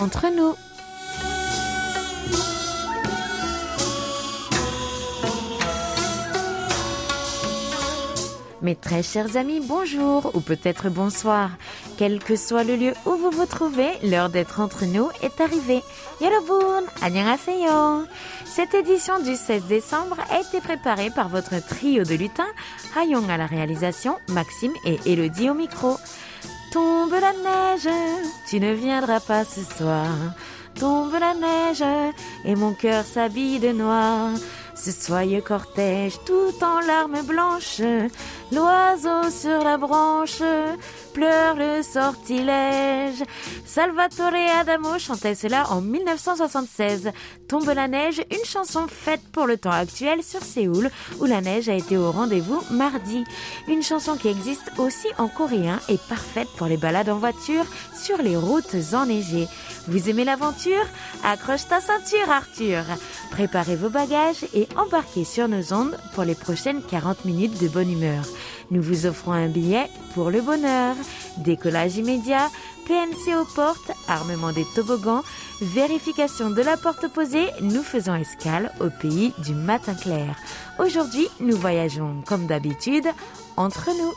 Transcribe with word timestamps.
entre 0.00 0.26
nous. 0.34 0.54
Mes 8.62 8.76
très 8.76 9.02
chers 9.02 9.36
amis, 9.36 9.60
bonjour 9.66 10.32
ou 10.34 10.40
peut-être 10.40 10.90
bonsoir. 10.90 11.50
Quel 11.96 12.18
que 12.18 12.36
soit 12.36 12.62
le 12.62 12.76
lieu 12.76 12.92
où 13.06 13.12
vous 13.12 13.30
vous 13.30 13.46
trouvez, 13.46 13.88
l'heure 14.02 14.28
d'être 14.28 14.60
entre 14.60 14.84
nous 14.84 15.08
est 15.22 15.40
arrivée. 15.40 15.82
Annyeonghaseyo. 17.02 18.04
Cette 18.44 18.74
édition 18.74 19.18
du 19.20 19.34
16 19.34 19.64
décembre 19.64 20.16
a 20.30 20.40
été 20.40 20.60
préparée 20.60 21.10
par 21.10 21.30
votre 21.30 21.64
trio 21.66 22.04
de 22.04 22.14
lutins, 22.14 22.52
Hayong 22.96 23.30
à 23.30 23.38
la 23.38 23.46
réalisation, 23.46 24.18
Maxime 24.28 24.72
et 24.84 24.98
Elodie 25.06 25.48
au 25.48 25.54
micro. 25.54 25.96
Tombe 26.72 27.18
la 27.20 27.32
neige, 27.32 27.88
tu 28.48 28.60
ne 28.60 28.72
viendras 28.72 29.18
pas 29.18 29.44
ce 29.44 29.60
soir. 29.62 30.06
Tombe 30.78 31.18
la 31.18 31.34
neige 31.34 31.84
et 32.44 32.54
mon 32.54 32.74
cœur 32.74 33.04
s'habille 33.04 33.58
de 33.58 33.72
noir. 33.72 34.30
Ce 34.76 34.92
soyeux 34.92 35.40
cortège 35.40 36.14
tout 36.24 36.54
en 36.62 36.80
larmes 36.80 37.22
blanches, 37.22 37.82
l'oiseau 38.52 39.30
sur 39.30 39.62
la 39.64 39.76
branche 39.76 40.42
pleure 41.12 41.56
le 41.56 41.82
sortilège. 41.82 43.22
Salvatore 43.64 44.58
Adamo 44.58 44.98
chantait 44.98 45.34
cela 45.34 45.70
en 45.70 45.80
1976. 45.80 47.10
Tombe 47.48 47.72
la 47.74 47.88
neige, 47.88 48.22
une 48.30 48.44
chanson 48.44 48.86
faite 48.88 49.22
pour 49.32 49.46
le 49.46 49.56
temps 49.56 49.70
actuel 49.70 50.22
sur 50.22 50.42
Séoul, 50.42 50.90
où 51.18 51.24
la 51.24 51.40
neige 51.40 51.68
a 51.68 51.74
été 51.74 51.96
au 51.96 52.10
rendez-vous 52.10 52.62
mardi. 52.70 53.24
Une 53.68 53.82
chanson 53.82 54.16
qui 54.16 54.28
existe 54.28 54.70
aussi 54.78 55.08
en 55.18 55.28
coréen 55.28 55.80
et 55.88 55.98
parfaite 56.08 56.48
pour 56.56 56.66
les 56.66 56.76
balades 56.76 57.08
en 57.08 57.18
voiture 57.18 57.64
sur 57.94 58.18
les 58.18 58.36
routes 58.36 58.76
enneigées. 58.92 59.48
Vous 59.88 60.08
aimez 60.08 60.24
l'aventure? 60.24 60.86
Accroche 61.24 61.66
ta 61.68 61.80
ceinture, 61.80 62.30
Arthur. 62.30 62.84
Préparez 63.30 63.76
vos 63.76 63.90
bagages 63.90 64.44
et 64.54 64.68
embarquez 64.76 65.24
sur 65.24 65.48
nos 65.48 65.72
ondes 65.72 65.98
pour 66.14 66.24
les 66.24 66.34
prochaines 66.34 66.82
40 66.82 67.24
minutes 67.24 67.60
de 67.60 67.68
bonne 67.68 67.90
humeur. 67.90 68.24
Nous 68.70 68.82
vous 68.82 69.06
offrons 69.06 69.32
un 69.32 69.48
billet 69.48 69.88
pour 70.14 70.30
le 70.30 70.40
bonheur. 70.40 70.94
Décollage 71.38 71.96
immédiat, 71.96 72.48
PNC 72.86 73.34
aux 73.40 73.54
portes, 73.54 73.92
armement 74.08 74.52
des 74.52 74.66
toboggans, 74.74 75.22
vérification 75.60 76.50
de 76.50 76.62
la 76.62 76.76
porte 76.76 77.04
opposée, 77.04 77.46
nous 77.60 77.82
faisons 77.82 78.14
escale 78.14 78.72
au 78.80 78.88
pays 79.00 79.32
du 79.38 79.54
matin 79.54 79.94
clair. 79.94 80.36
Aujourd'hui, 80.78 81.28
nous 81.40 81.56
voyageons 81.56 82.22
comme 82.26 82.46
d'habitude 82.46 83.06
entre 83.56 83.90
nous. 83.90 84.12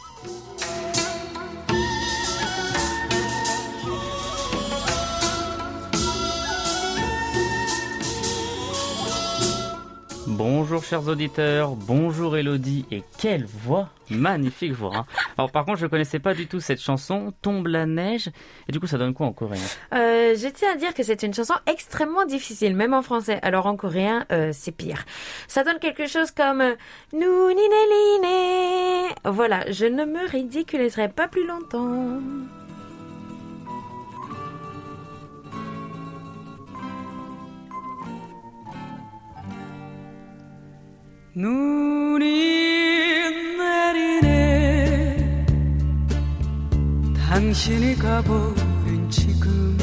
Bonjour 10.46 10.84
chers 10.84 11.08
auditeurs, 11.08 11.78
bonjour 11.78 12.36
Elodie 12.36 12.86
et 12.92 13.02
quelle 13.18 13.46
voix, 13.46 13.88
magnifique 14.10 14.74
voix. 14.74 14.92
Hein. 14.94 15.06
Alors 15.38 15.54
par 15.54 15.64
contre 15.64 15.80
je 15.80 15.88
connaissais 15.88 16.20
pas 16.20 16.34
du 16.34 16.48
tout 16.48 16.60
cette 16.60 16.82
chanson, 16.82 17.32
Tombe 17.42 17.68
la 17.68 17.86
neige, 17.86 18.30
et 18.68 18.74
du 18.74 18.82
coup 18.82 18.86
ça 18.86 18.98
donne 18.98 19.14
quoi 19.14 19.26
en 19.26 19.32
coréen? 19.32 19.62
Euh, 19.94 20.36
Je 20.36 20.50
tiens 20.50 20.74
à 20.74 20.76
dire 20.76 20.94
que 20.94 21.02
c'est 21.02 21.24
une 21.24 21.34
chanson 21.34 21.54
extrêmement 21.66 22.26
difficile, 22.26 22.76
même 22.76 22.94
en 22.94 23.02
français. 23.02 23.40
Alors 23.42 23.68
en 23.68 23.78
coréen 23.78 24.26
euh, 24.34 24.50
c'est 24.52 24.74
pire. 24.74 25.06
Ça 25.48 25.64
donne 25.64 25.80
quelque 25.80 26.08
chose 26.08 26.32
comme 26.32 26.60
euh, 26.60 26.76
Nunineliné. 27.14 29.16
Voilà, 29.24 29.72
je 29.72 29.86
ne 29.86 30.04
me 30.04 30.30
ridiculiserai 30.30 31.08
pas 31.08 31.30
plus 31.30 31.48
longtemps. 31.48 32.20
눈이 41.35 42.25
내리네 43.59 45.17
당신이 47.29 47.95
가버린 47.97 49.11
지금 49.11 49.77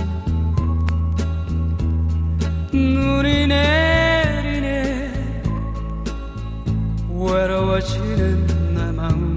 눈이 2.74 3.48
내리네 3.48 5.14
외로워지는 7.09 8.48
내 8.76 8.92
마음 8.92 9.36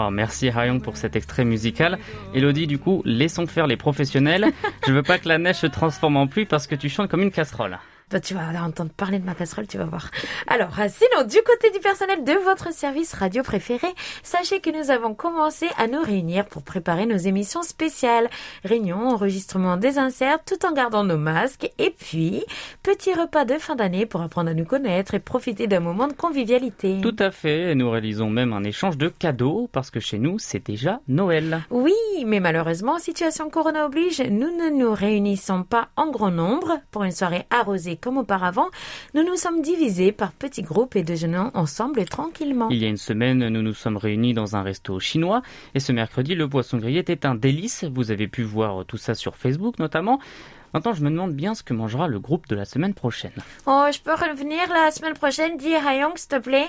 Oh, 0.00 0.10
merci 0.12 0.48
Hayong 0.48 0.80
pour 0.80 0.96
cet 0.96 1.16
extrait 1.16 1.44
musical. 1.44 1.98
Elodie, 2.32 2.68
du 2.68 2.78
coup, 2.78 3.02
laissons 3.04 3.48
faire 3.48 3.66
les 3.66 3.76
professionnels. 3.76 4.46
Je 4.86 4.92
veux 4.92 5.02
pas 5.02 5.18
que 5.18 5.28
la 5.28 5.38
neige 5.38 5.56
se 5.56 5.66
transforme 5.66 6.16
en 6.16 6.28
pluie 6.28 6.44
parce 6.44 6.68
que 6.68 6.76
tu 6.76 6.88
chantes 6.88 7.10
comme 7.10 7.22
une 7.22 7.32
casserole. 7.32 7.80
Toi, 8.13 8.19
tu 8.19 8.35
vas 8.35 8.63
entendre 8.63 8.91
parler 8.95 9.17
de 9.17 9.25
ma 9.25 9.33
casserole, 9.33 9.65
tu 9.65 9.79
vas 9.79 9.85
voir. 9.85 10.11
Alors, 10.45 10.79
euh, 10.79 10.87
sinon, 10.87 11.25
du 11.27 11.37
côté 11.41 11.71
du 11.71 11.79
personnel 11.79 12.23
de 12.23 12.33
votre 12.43 12.71
service 12.71 13.11
radio 13.15 13.41
préféré, 13.41 13.87
sachez 14.21 14.59
que 14.59 14.69
nous 14.69 14.91
avons 14.91 15.15
commencé 15.15 15.65
à 15.79 15.87
nous 15.87 15.99
réunir 15.99 16.45
pour 16.45 16.61
préparer 16.61 17.07
nos 17.07 17.17
émissions 17.17 17.63
spéciales. 17.63 18.29
Réunion, 18.63 19.07
enregistrement 19.07 19.77
des 19.77 19.97
inserts, 19.97 20.37
tout 20.45 20.63
en 20.63 20.73
gardant 20.73 21.03
nos 21.03 21.17
masques. 21.17 21.71
Et 21.79 21.89
puis, 21.89 22.43
petit 22.83 23.15
repas 23.15 23.45
de 23.45 23.57
fin 23.57 23.75
d'année 23.75 24.05
pour 24.05 24.21
apprendre 24.21 24.51
à 24.51 24.53
nous 24.53 24.65
connaître 24.65 25.15
et 25.15 25.19
profiter 25.19 25.65
d'un 25.65 25.79
moment 25.79 26.07
de 26.07 26.13
convivialité. 26.13 26.99
Tout 27.01 27.15
à 27.17 27.31
fait. 27.31 27.73
Nous 27.73 27.89
réalisons 27.89 28.29
même 28.29 28.53
un 28.53 28.63
échange 28.63 28.99
de 28.99 29.07
cadeaux 29.07 29.71
parce 29.71 29.89
que 29.89 29.99
chez 29.99 30.19
nous, 30.19 30.37
c'est 30.37 30.63
déjà 30.63 30.99
Noël. 31.07 31.63
Oui, 31.71 31.95
mais 32.27 32.39
malheureusement, 32.39 32.99
situation 32.99 33.49
corona 33.49 33.87
oblige, 33.87 34.21
nous 34.21 34.55
ne 34.55 34.69
nous 34.69 34.93
réunissons 34.93 35.63
pas 35.63 35.87
en 35.95 36.11
grand 36.11 36.29
nombre 36.29 36.77
pour 36.91 37.05
une 37.05 37.11
soirée 37.11 37.47
arrosée 37.49 37.97
comme 38.03 38.17
auparavant, 38.17 38.67
nous 39.13 39.23
nous 39.23 39.37
sommes 39.37 39.61
divisés 39.61 40.11
par 40.11 40.33
petits 40.33 40.61
groupes 40.61 40.97
et 40.97 41.03
déjeunons 41.03 41.51
ensemble 41.53 42.03
tranquillement. 42.03 42.67
Il 42.69 42.77
y 42.77 42.85
a 42.85 42.89
une 42.89 42.97
semaine, 42.97 43.47
nous 43.47 43.61
nous 43.61 43.73
sommes 43.73 43.95
réunis 43.95 44.33
dans 44.33 44.57
un 44.57 44.61
resto 44.61 44.99
chinois 44.99 45.41
et 45.73 45.79
ce 45.79 45.93
mercredi, 45.93 46.35
le 46.35 46.49
poisson 46.49 46.77
grillé 46.77 46.99
était 46.99 47.25
un 47.25 47.35
délice. 47.35 47.85
Vous 47.85 48.11
avez 48.11 48.27
pu 48.27 48.43
voir 48.43 48.85
tout 48.85 48.97
ça 48.97 49.15
sur 49.15 49.37
Facebook 49.37 49.79
notamment. 49.79 50.19
Maintenant, 50.73 50.93
je 50.93 51.03
me 51.03 51.09
demande 51.09 51.33
bien 51.33 51.53
ce 51.53 51.61
que 51.63 51.73
mangera 51.73 52.07
le 52.07 52.19
groupe 52.19 52.47
de 52.47 52.55
la 52.55 52.65
semaine 52.65 52.93
prochaine. 52.93 53.31
Oh, 53.67 53.85
je 53.93 53.99
peux 53.99 54.13
revenir 54.13 54.59
la 54.73 54.89
semaine 54.91 55.13
prochaine, 55.13 55.57
dis 55.57 55.75
Hayong, 55.75 56.17
s'il 56.17 56.29
te 56.29 56.39
plaît. 56.39 56.67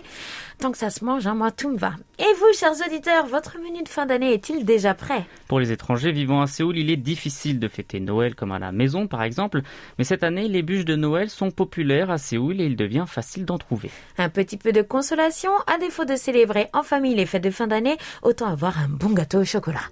Tant 0.58 0.72
que 0.72 0.78
ça 0.78 0.90
se 0.90 1.04
mange, 1.04 1.26
hein, 1.26 1.34
moi, 1.34 1.50
tout 1.50 1.70
me 1.70 1.78
va. 1.78 1.92
Et 2.18 2.32
vous, 2.38 2.52
chers 2.58 2.74
auditeurs, 2.86 3.26
votre 3.26 3.56
menu 3.58 3.82
de 3.82 3.88
fin 3.88 4.06
d'année 4.06 4.34
est-il 4.34 4.64
déjà 4.64 4.94
prêt? 4.94 5.24
Pour 5.48 5.58
les 5.58 5.72
étrangers 5.72 6.12
vivant 6.12 6.42
à 6.42 6.46
Séoul, 6.46 6.76
il 6.76 6.90
est 6.90 6.96
difficile 6.96 7.58
de 7.58 7.68
fêter 7.68 7.98
Noël 7.98 8.34
comme 8.34 8.52
à 8.52 8.58
la 8.58 8.72
maison, 8.72 9.06
par 9.06 9.22
exemple. 9.22 9.62
Mais 9.98 10.04
cette 10.04 10.22
année, 10.22 10.48
les 10.48 10.62
bûches 10.62 10.84
de 10.84 10.96
Noël 10.96 11.30
sont 11.30 11.50
populaires 11.50 12.10
à 12.10 12.18
Séoul 12.18 12.60
et 12.60 12.66
il 12.66 12.76
devient 12.76 13.06
facile 13.06 13.44
d'en 13.44 13.58
trouver. 13.58 13.90
Un 14.18 14.28
petit 14.28 14.58
peu 14.58 14.72
de 14.72 14.82
consolation, 14.82 15.52
à 15.66 15.78
défaut 15.78 16.04
de 16.04 16.16
célébrer 16.16 16.68
en 16.72 16.82
famille 16.82 17.14
les 17.14 17.26
fêtes 17.26 17.44
de 17.44 17.50
fin 17.50 17.66
d'année, 17.66 17.96
autant 18.22 18.48
avoir 18.48 18.78
un 18.78 18.88
bon 18.88 19.10
gâteau 19.10 19.40
au 19.40 19.44
chocolat. 19.44 19.88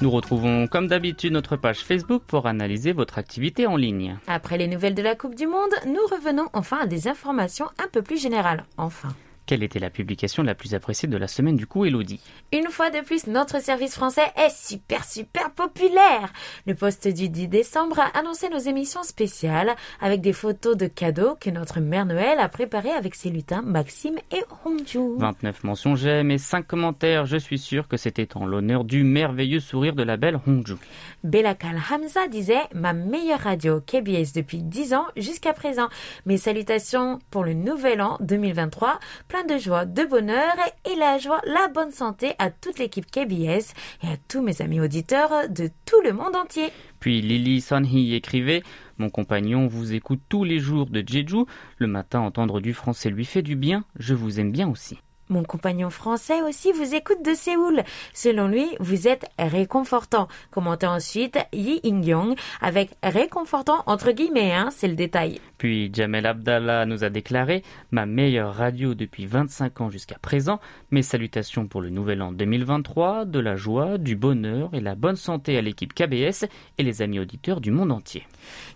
Nous 0.00 0.10
retrouvons 0.10 0.68
comme 0.68 0.86
d'habitude 0.86 1.32
notre 1.32 1.56
page 1.56 1.80
Facebook 1.80 2.22
pour 2.24 2.46
analyser 2.46 2.92
votre 2.92 3.18
activité 3.18 3.66
en 3.66 3.76
ligne. 3.76 4.16
Après 4.28 4.56
les 4.56 4.68
nouvelles 4.68 4.94
de 4.94 5.02
la 5.02 5.16
Coupe 5.16 5.34
du 5.34 5.48
Monde, 5.48 5.74
nous 5.86 6.06
revenons 6.10 6.48
enfin 6.52 6.78
à 6.82 6.86
des 6.86 7.08
informations 7.08 7.66
un 7.82 7.88
peu 7.88 8.00
plus 8.00 8.20
générales. 8.20 8.64
Enfin. 8.76 9.08
Quelle 9.48 9.62
était 9.62 9.78
la 9.78 9.88
publication 9.88 10.42
la 10.42 10.54
plus 10.54 10.74
appréciée 10.74 11.08
de 11.08 11.16
la 11.16 11.26
semaine 11.26 11.56
du 11.56 11.66
coup, 11.66 11.86
Elodie? 11.86 12.20
Une 12.52 12.68
fois 12.68 12.90
de 12.90 13.00
plus, 13.00 13.26
notre 13.26 13.62
service 13.62 13.94
français 13.94 14.30
est 14.36 14.54
super 14.54 15.04
super 15.04 15.50
populaire. 15.52 16.34
Le 16.66 16.74
poste 16.74 17.08
du 17.08 17.30
10 17.30 17.48
décembre 17.48 17.98
a 17.98 18.18
annoncé 18.18 18.50
nos 18.50 18.58
émissions 18.58 19.02
spéciales 19.04 19.74
avec 20.02 20.20
des 20.20 20.34
photos 20.34 20.76
de 20.76 20.86
cadeaux 20.86 21.34
que 21.40 21.48
notre 21.48 21.80
mère 21.80 22.04
Noël 22.04 22.40
a 22.40 22.50
préparées 22.50 22.90
avec 22.90 23.14
ses 23.14 23.30
lutins 23.30 23.62
Maxime 23.62 24.18
et 24.32 24.44
Hongju. 24.66 25.16
29 25.16 25.64
mentions 25.64 25.96
j'aime 25.96 26.30
et 26.30 26.36
5 26.36 26.66
commentaires. 26.66 27.24
Je 27.24 27.38
suis 27.38 27.58
sûr 27.58 27.88
que 27.88 27.96
c'était 27.96 28.36
en 28.36 28.44
l'honneur 28.44 28.84
du 28.84 29.02
merveilleux 29.02 29.60
sourire 29.60 29.94
de 29.94 30.02
la 30.02 30.18
belle 30.18 30.38
Hongju. 30.46 30.76
Belakal 31.24 31.80
Hamza 31.90 32.28
disait 32.28 32.60
ma 32.74 32.92
meilleure 32.92 33.40
radio 33.40 33.80
KBS 33.80 34.34
depuis 34.34 34.62
10 34.62 34.92
ans 34.92 35.06
jusqu'à 35.16 35.54
présent. 35.54 35.88
Mes 36.26 36.36
salutations 36.36 37.18
pour 37.30 37.44
le 37.44 37.54
nouvel 37.54 38.02
an 38.02 38.18
2023 38.20 39.00
de 39.44 39.58
joie, 39.58 39.84
de 39.84 40.04
bonheur 40.04 40.54
et 40.84 40.96
la 40.96 41.18
joie, 41.18 41.40
la 41.44 41.68
bonne 41.68 41.90
santé 41.90 42.32
à 42.38 42.50
toute 42.50 42.78
l'équipe 42.78 43.10
KBS 43.10 43.74
et 44.02 44.08
à 44.08 44.16
tous 44.28 44.42
mes 44.42 44.62
amis 44.62 44.80
auditeurs 44.80 45.48
de 45.48 45.70
tout 45.84 46.00
le 46.02 46.12
monde 46.12 46.34
entier. 46.34 46.70
Puis 47.00 47.20
Lily 47.20 47.60
Sanhee 47.60 48.14
écrivait 48.14 48.62
Mon 48.98 49.10
compagnon 49.10 49.66
vous 49.66 49.92
écoute 49.94 50.20
tous 50.28 50.44
les 50.44 50.58
jours 50.58 50.86
de 50.86 51.04
Jeju. 51.06 51.44
Le 51.76 51.86
matin, 51.86 52.20
entendre 52.20 52.60
du 52.60 52.74
français 52.74 53.10
lui 53.10 53.24
fait 53.24 53.42
du 53.42 53.56
bien. 53.56 53.84
Je 53.98 54.14
vous 54.14 54.40
aime 54.40 54.50
bien 54.50 54.68
aussi. 54.68 54.98
Mon 55.28 55.44
compagnon 55.44 55.90
français 55.90 56.40
aussi 56.40 56.72
vous 56.72 56.94
écoute 56.94 57.22
de 57.22 57.34
Séoul. 57.34 57.82
Selon 58.14 58.48
lui, 58.48 58.66
vous 58.80 59.08
êtes 59.08 59.26
réconfortant. 59.38 60.26
Commentez 60.50 60.86
ensuite 60.86 61.38
Yi 61.52 61.80
In-young 61.84 62.34
avec 62.62 62.90
réconfortant 63.02 63.82
entre 63.86 64.12
guillemets, 64.12 64.54
hein, 64.54 64.70
c'est 64.70 64.88
le 64.88 64.96
détail. 64.96 65.40
Puis 65.58 65.90
Jamel 65.92 66.24
Abdallah 66.24 66.86
nous 66.86 67.04
a 67.04 67.10
déclaré 67.10 67.62
Ma 67.90 68.06
meilleure 68.06 68.54
radio 68.54 68.94
depuis 68.94 69.26
25 69.26 69.80
ans 69.80 69.90
jusqu'à 69.90 70.18
présent. 70.18 70.60
Mes 70.90 71.02
salutations 71.02 71.66
pour 71.66 71.80
le 71.80 71.90
nouvel 71.90 72.22
an 72.22 72.32
2023, 72.32 73.24
de 73.24 73.40
la 73.40 73.56
joie, 73.56 73.98
du 73.98 74.16
bonheur 74.16 74.70
et 74.72 74.80
la 74.80 74.94
bonne 74.94 75.16
santé 75.16 75.58
à 75.58 75.62
l'équipe 75.62 75.92
KBS 75.92 76.46
et 76.78 76.82
les 76.82 77.02
amis 77.02 77.18
auditeurs 77.18 77.60
du 77.60 77.72
monde 77.72 77.92
entier. 77.92 78.24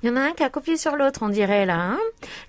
Il 0.02 0.08
y 0.08 0.12
en 0.12 0.16
a 0.16 0.20
un 0.20 0.32
qui 0.32 0.42
a 0.42 0.50
copié 0.50 0.76
sur 0.76 0.96
l'autre, 0.96 1.20
on 1.22 1.28
dirait 1.28 1.66
là. 1.66 1.92
Hein 1.92 1.98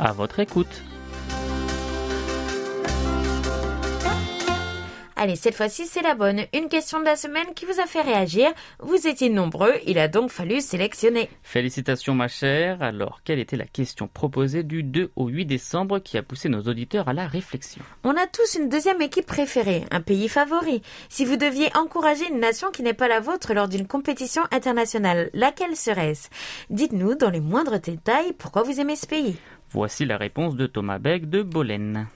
À 0.00 0.12
votre 0.12 0.40
écoute. 0.40 0.82
Allez, 5.22 5.36
cette 5.36 5.54
fois-ci, 5.54 5.84
c'est 5.84 6.00
la 6.00 6.14
bonne. 6.14 6.46
Une 6.54 6.70
question 6.70 6.98
de 6.98 7.04
la 7.04 7.14
semaine 7.14 7.52
qui 7.54 7.66
vous 7.66 7.78
a 7.78 7.84
fait 7.84 8.00
réagir. 8.00 8.48
Vous 8.78 9.06
étiez 9.06 9.28
nombreux, 9.28 9.74
il 9.86 9.98
a 9.98 10.08
donc 10.08 10.30
fallu 10.30 10.62
sélectionner. 10.62 11.28
Félicitations 11.42 12.14
ma 12.14 12.26
chère. 12.26 12.82
Alors, 12.82 13.20
quelle 13.22 13.38
était 13.38 13.58
la 13.58 13.66
question 13.66 14.08
proposée 14.08 14.62
du 14.62 14.82
2 14.82 15.10
au 15.16 15.28
8 15.28 15.44
décembre 15.44 15.98
qui 15.98 16.16
a 16.16 16.22
poussé 16.22 16.48
nos 16.48 16.62
auditeurs 16.62 17.10
à 17.10 17.12
la 17.12 17.26
réflexion? 17.26 17.82
On 18.02 18.16
a 18.16 18.26
tous 18.26 18.54
une 18.58 18.70
deuxième 18.70 19.02
équipe 19.02 19.26
préférée, 19.26 19.84
un 19.90 20.00
pays 20.00 20.30
favori. 20.30 20.80
Si 21.10 21.26
vous 21.26 21.36
deviez 21.36 21.68
encourager 21.76 22.26
une 22.30 22.40
nation 22.40 22.70
qui 22.70 22.82
n'est 22.82 22.94
pas 22.94 23.06
la 23.06 23.20
vôtre 23.20 23.52
lors 23.52 23.68
d'une 23.68 23.86
compétition 23.86 24.44
internationale, 24.52 25.28
laquelle 25.34 25.76
serait-ce? 25.76 26.30
Dites-nous 26.70 27.16
dans 27.16 27.28
les 27.28 27.40
moindres 27.40 27.78
détails 27.78 28.32
pourquoi 28.38 28.62
vous 28.62 28.80
aimez 28.80 28.96
ce 28.96 29.06
pays. 29.06 29.36
Voici 29.68 30.06
la 30.06 30.16
réponse 30.16 30.56
de 30.56 30.66
Thomas 30.66 30.98
Beck 30.98 31.28
de 31.28 31.42
Bolène. 31.42 32.06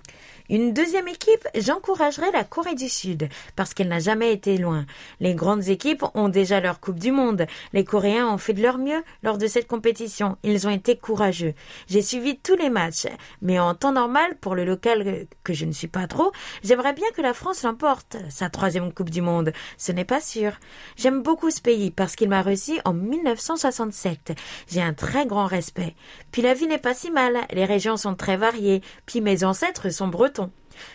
Une 0.50 0.74
deuxième 0.74 1.08
équipe, 1.08 1.48
j'encouragerais 1.54 2.30
la 2.30 2.44
Corée 2.44 2.74
du 2.74 2.90
Sud, 2.90 3.30
parce 3.56 3.72
qu'elle 3.72 3.88
n'a 3.88 3.98
jamais 3.98 4.30
été 4.30 4.58
loin. 4.58 4.84
Les 5.18 5.34
grandes 5.34 5.68
équipes 5.68 6.04
ont 6.12 6.28
déjà 6.28 6.60
leur 6.60 6.80
Coupe 6.80 6.98
du 6.98 7.12
Monde. 7.12 7.46
Les 7.72 7.82
Coréens 7.82 8.28
ont 8.28 8.36
fait 8.36 8.52
de 8.52 8.60
leur 8.60 8.76
mieux 8.76 9.02
lors 9.22 9.38
de 9.38 9.46
cette 9.46 9.66
compétition. 9.66 10.36
Ils 10.42 10.66
ont 10.66 10.70
été 10.70 10.98
courageux. 10.98 11.54
J'ai 11.86 12.02
suivi 12.02 12.36
tous 12.36 12.56
les 12.56 12.68
matchs, 12.68 13.06
mais 13.40 13.58
en 13.58 13.74
temps 13.74 13.92
normal, 13.92 14.36
pour 14.38 14.54
le 14.54 14.66
local 14.66 15.26
que 15.44 15.54
je 15.54 15.64
ne 15.64 15.72
suis 15.72 15.88
pas 15.88 16.06
trop, 16.06 16.30
j'aimerais 16.62 16.92
bien 16.92 17.08
que 17.16 17.22
la 17.22 17.32
France 17.32 17.62
l'emporte, 17.62 18.18
sa 18.28 18.50
troisième 18.50 18.92
Coupe 18.92 19.08
du 19.08 19.22
Monde. 19.22 19.50
Ce 19.78 19.92
n'est 19.92 20.04
pas 20.04 20.20
sûr. 20.20 20.52
J'aime 20.96 21.22
beaucoup 21.22 21.50
ce 21.50 21.62
pays 21.62 21.90
parce 21.90 22.16
qu'il 22.16 22.28
m'a 22.28 22.42
reçu 22.42 22.72
en 22.84 22.92
1967. 22.92 24.34
J'ai 24.68 24.82
un 24.82 24.92
très 24.92 25.24
grand 25.24 25.46
respect. 25.46 25.94
Puis 26.32 26.42
la 26.42 26.52
vie 26.52 26.66
n'est 26.66 26.76
pas 26.76 26.92
si 26.92 27.10
mal. 27.10 27.38
Les 27.50 27.64
régions 27.64 27.96
sont 27.96 28.14
très 28.14 28.36
variées. 28.36 28.82
Puis 29.06 29.22
mes 29.22 29.42
ancêtres 29.42 29.88
sont 29.88 30.08
bretons. 30.08 30.43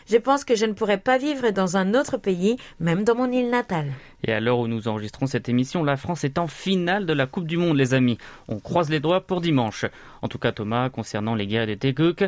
Je 0.09 0.17
pense 0.17 0.43
que 0.43 0.55
je 0.55 0.65
ne 0.65 0.73
pourrais 0.73 0.97
pas 0.97 1.17
vivre 1.17 1.51
dans 1.51 1.77
un 1.77 1.93
autre 1.93 2.17
pays, 2.17 2.57
même 2.79 3.03
dans 3.03 3.15
mon 3.15 3.31
île 3.31 3.49
natale. 3.49 3.91
Et 4.24 4.33
à 4.33 4.39
l'heure 4.39 4.60
où 4.60 4.68
nous 4.68 4.88
enregistrons 4.88 5.27
cette 5.27 5.50
émission, 5.50 5.83
la 5.83 5.98
France 5.98 6.24
est 6.24 6.38
en 6.38 6.48
finale 6.48 7.06
de 7.06 7.13
la 7.13 7.25
Coupe 7.25 7.48
du 7.48 7.57
Monde, 7.57 7.77
les 7.77 7.94
amis. 7.94 8.18
On 8.48 8.60
croise 8.60 8.89
les 8.89 9.00
doigts 9.00 9.21
pour 9.21 9.42
dimanche. 9.42 9.86
En 10.21 10.27
tout 10.27 10.38
cas, 10.39 10.51
Thomas, 10.51 10.89
concernant 10.89 11.36
les 11.36 11.48
guerres 11.48 11.68
de 11.68 11.75
Teguc, 11.75 12.25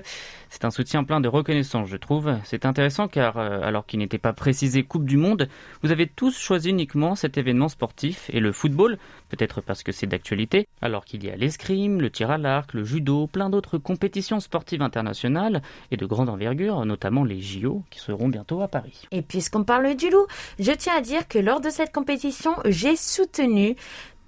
c'est 0.49 0.65
un 0.65 0.71
soutien 0.71 1.03
plein 1.03 1.19
de 1.19 1.27
reconnaissance, 1.27 1.89
je 1.89 1.97
trouve. 1.97 2.37
C'est 2.45 2.65
intéressant 2.65 3.07
car, 3.07 3.37
euh, 3.37 3.61
alors 3.61 3.85
qu'il 3.85 3.99
n'était 3.99 4.17
pas 4.17 4.33
précisé 4.33 4.83
Coupe 4.83 5.05
du 5.05 5.17
Monde, 5.17 5.49
vous 5.81 5.91
avez 5.91 6.07
tous 6.07 6.37
choisi 6.37 6.69
uniquement 6.69 7.15
cet 7.15 7.37
événement 7.37 7.67
sportif 7.67 8.29
et 8.31 8.39
le 8.39 8.51
football, 8.51 8.97
peut-être 9.29 9.61
parce 9.61 9.83
que 9.83 9.91
c'est 9.91 10.07
d'actualité, 10.07 10.67
alors 10.81 11.03
qu'il 11.03 11.23
y 11.25 11.29
a 11.29 11.35
l'escrime, 11.35 12.01
le 12.01 12.09
tir 12.09 12.31
à 12.31 12.37
l'arc, 12.37 12.73
le 12.73 12.83
judo, 12.83 13.27
plein 13.27 13.49
d'autres 13.49 13.77
compétitions 13.77 14.39
sportives 14.39 14.81
internationales 14.81 15.61
et 15.91 15.97
de 15.97 16.05
grande 16.05 16.29
envergure, 16.29 16.85
notamment 16.85 17.23
les 17.23 17.41
JO 17.41 17.83
qui 17.89 17.99
seront 17.99 18.29
bientôt 18.29 18.61
à 18.61 18.67
Paris. 18.67 19.07
Et 19.11 19.21
puisqu'on 19.21 19.63
parle 19.63 19.95
du 19.95 20.09
loup, 20.09 20.27
je 20.59 20.71
tiens 20.71 20.95
à 20.97 21.01
dire 21.01 21.27
que 21.27 21.39
lors 21.39 21.59
de 21.59 21.69
cette 21.69 21.80
compétition, 21.87 22.55
j'ai 22.65 22.95
soutenu 22.95 23.75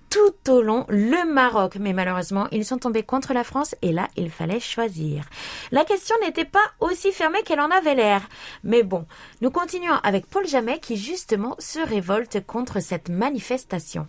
tout 0.10 0.52
au 0.52 0.62
long 0.62 0.86
le 0.90 1.32
Maroc. 1.32 1.78
Mais 1.80 1.94
malheureusement, 1.94 2.48
ils 2.52 2.66
sont 2.66 2.78
tombés 2.78 3.04
contre 3.04 3.34
la 3.34 3.44
France 3.44 3.76
et 3.82 3.92
là, 3.92 4.08
il 4.16 4.30
fallait 4.30 4.60
choisir. 4.60 5.26
La 5.72 5.86
question 5.86 6.16
n'était 6.24 6.46
pas 6.46 6.72
aussi 6.80 7.12
fermée 7.12 7.42
qu'elle 7.44 7.60
en 7.60 7.72
avait 7.72 7.96
l'air. 7.96 8.22
Mais 8.64 8.84
bon, 8.84 9.06
nous 9.42 9.50
continuons 9.50 10.00
avec 10.04 10.28
Paul 10.28 10.46
Jamet 10.48 10.80
qui 10.80 10.98
justement 10.98 11.56
se 11.58 11.80
révolte 11.80 12.46
contre 12.46 12.80
cette 12.80 13.10
manifestation. 13.10 14.08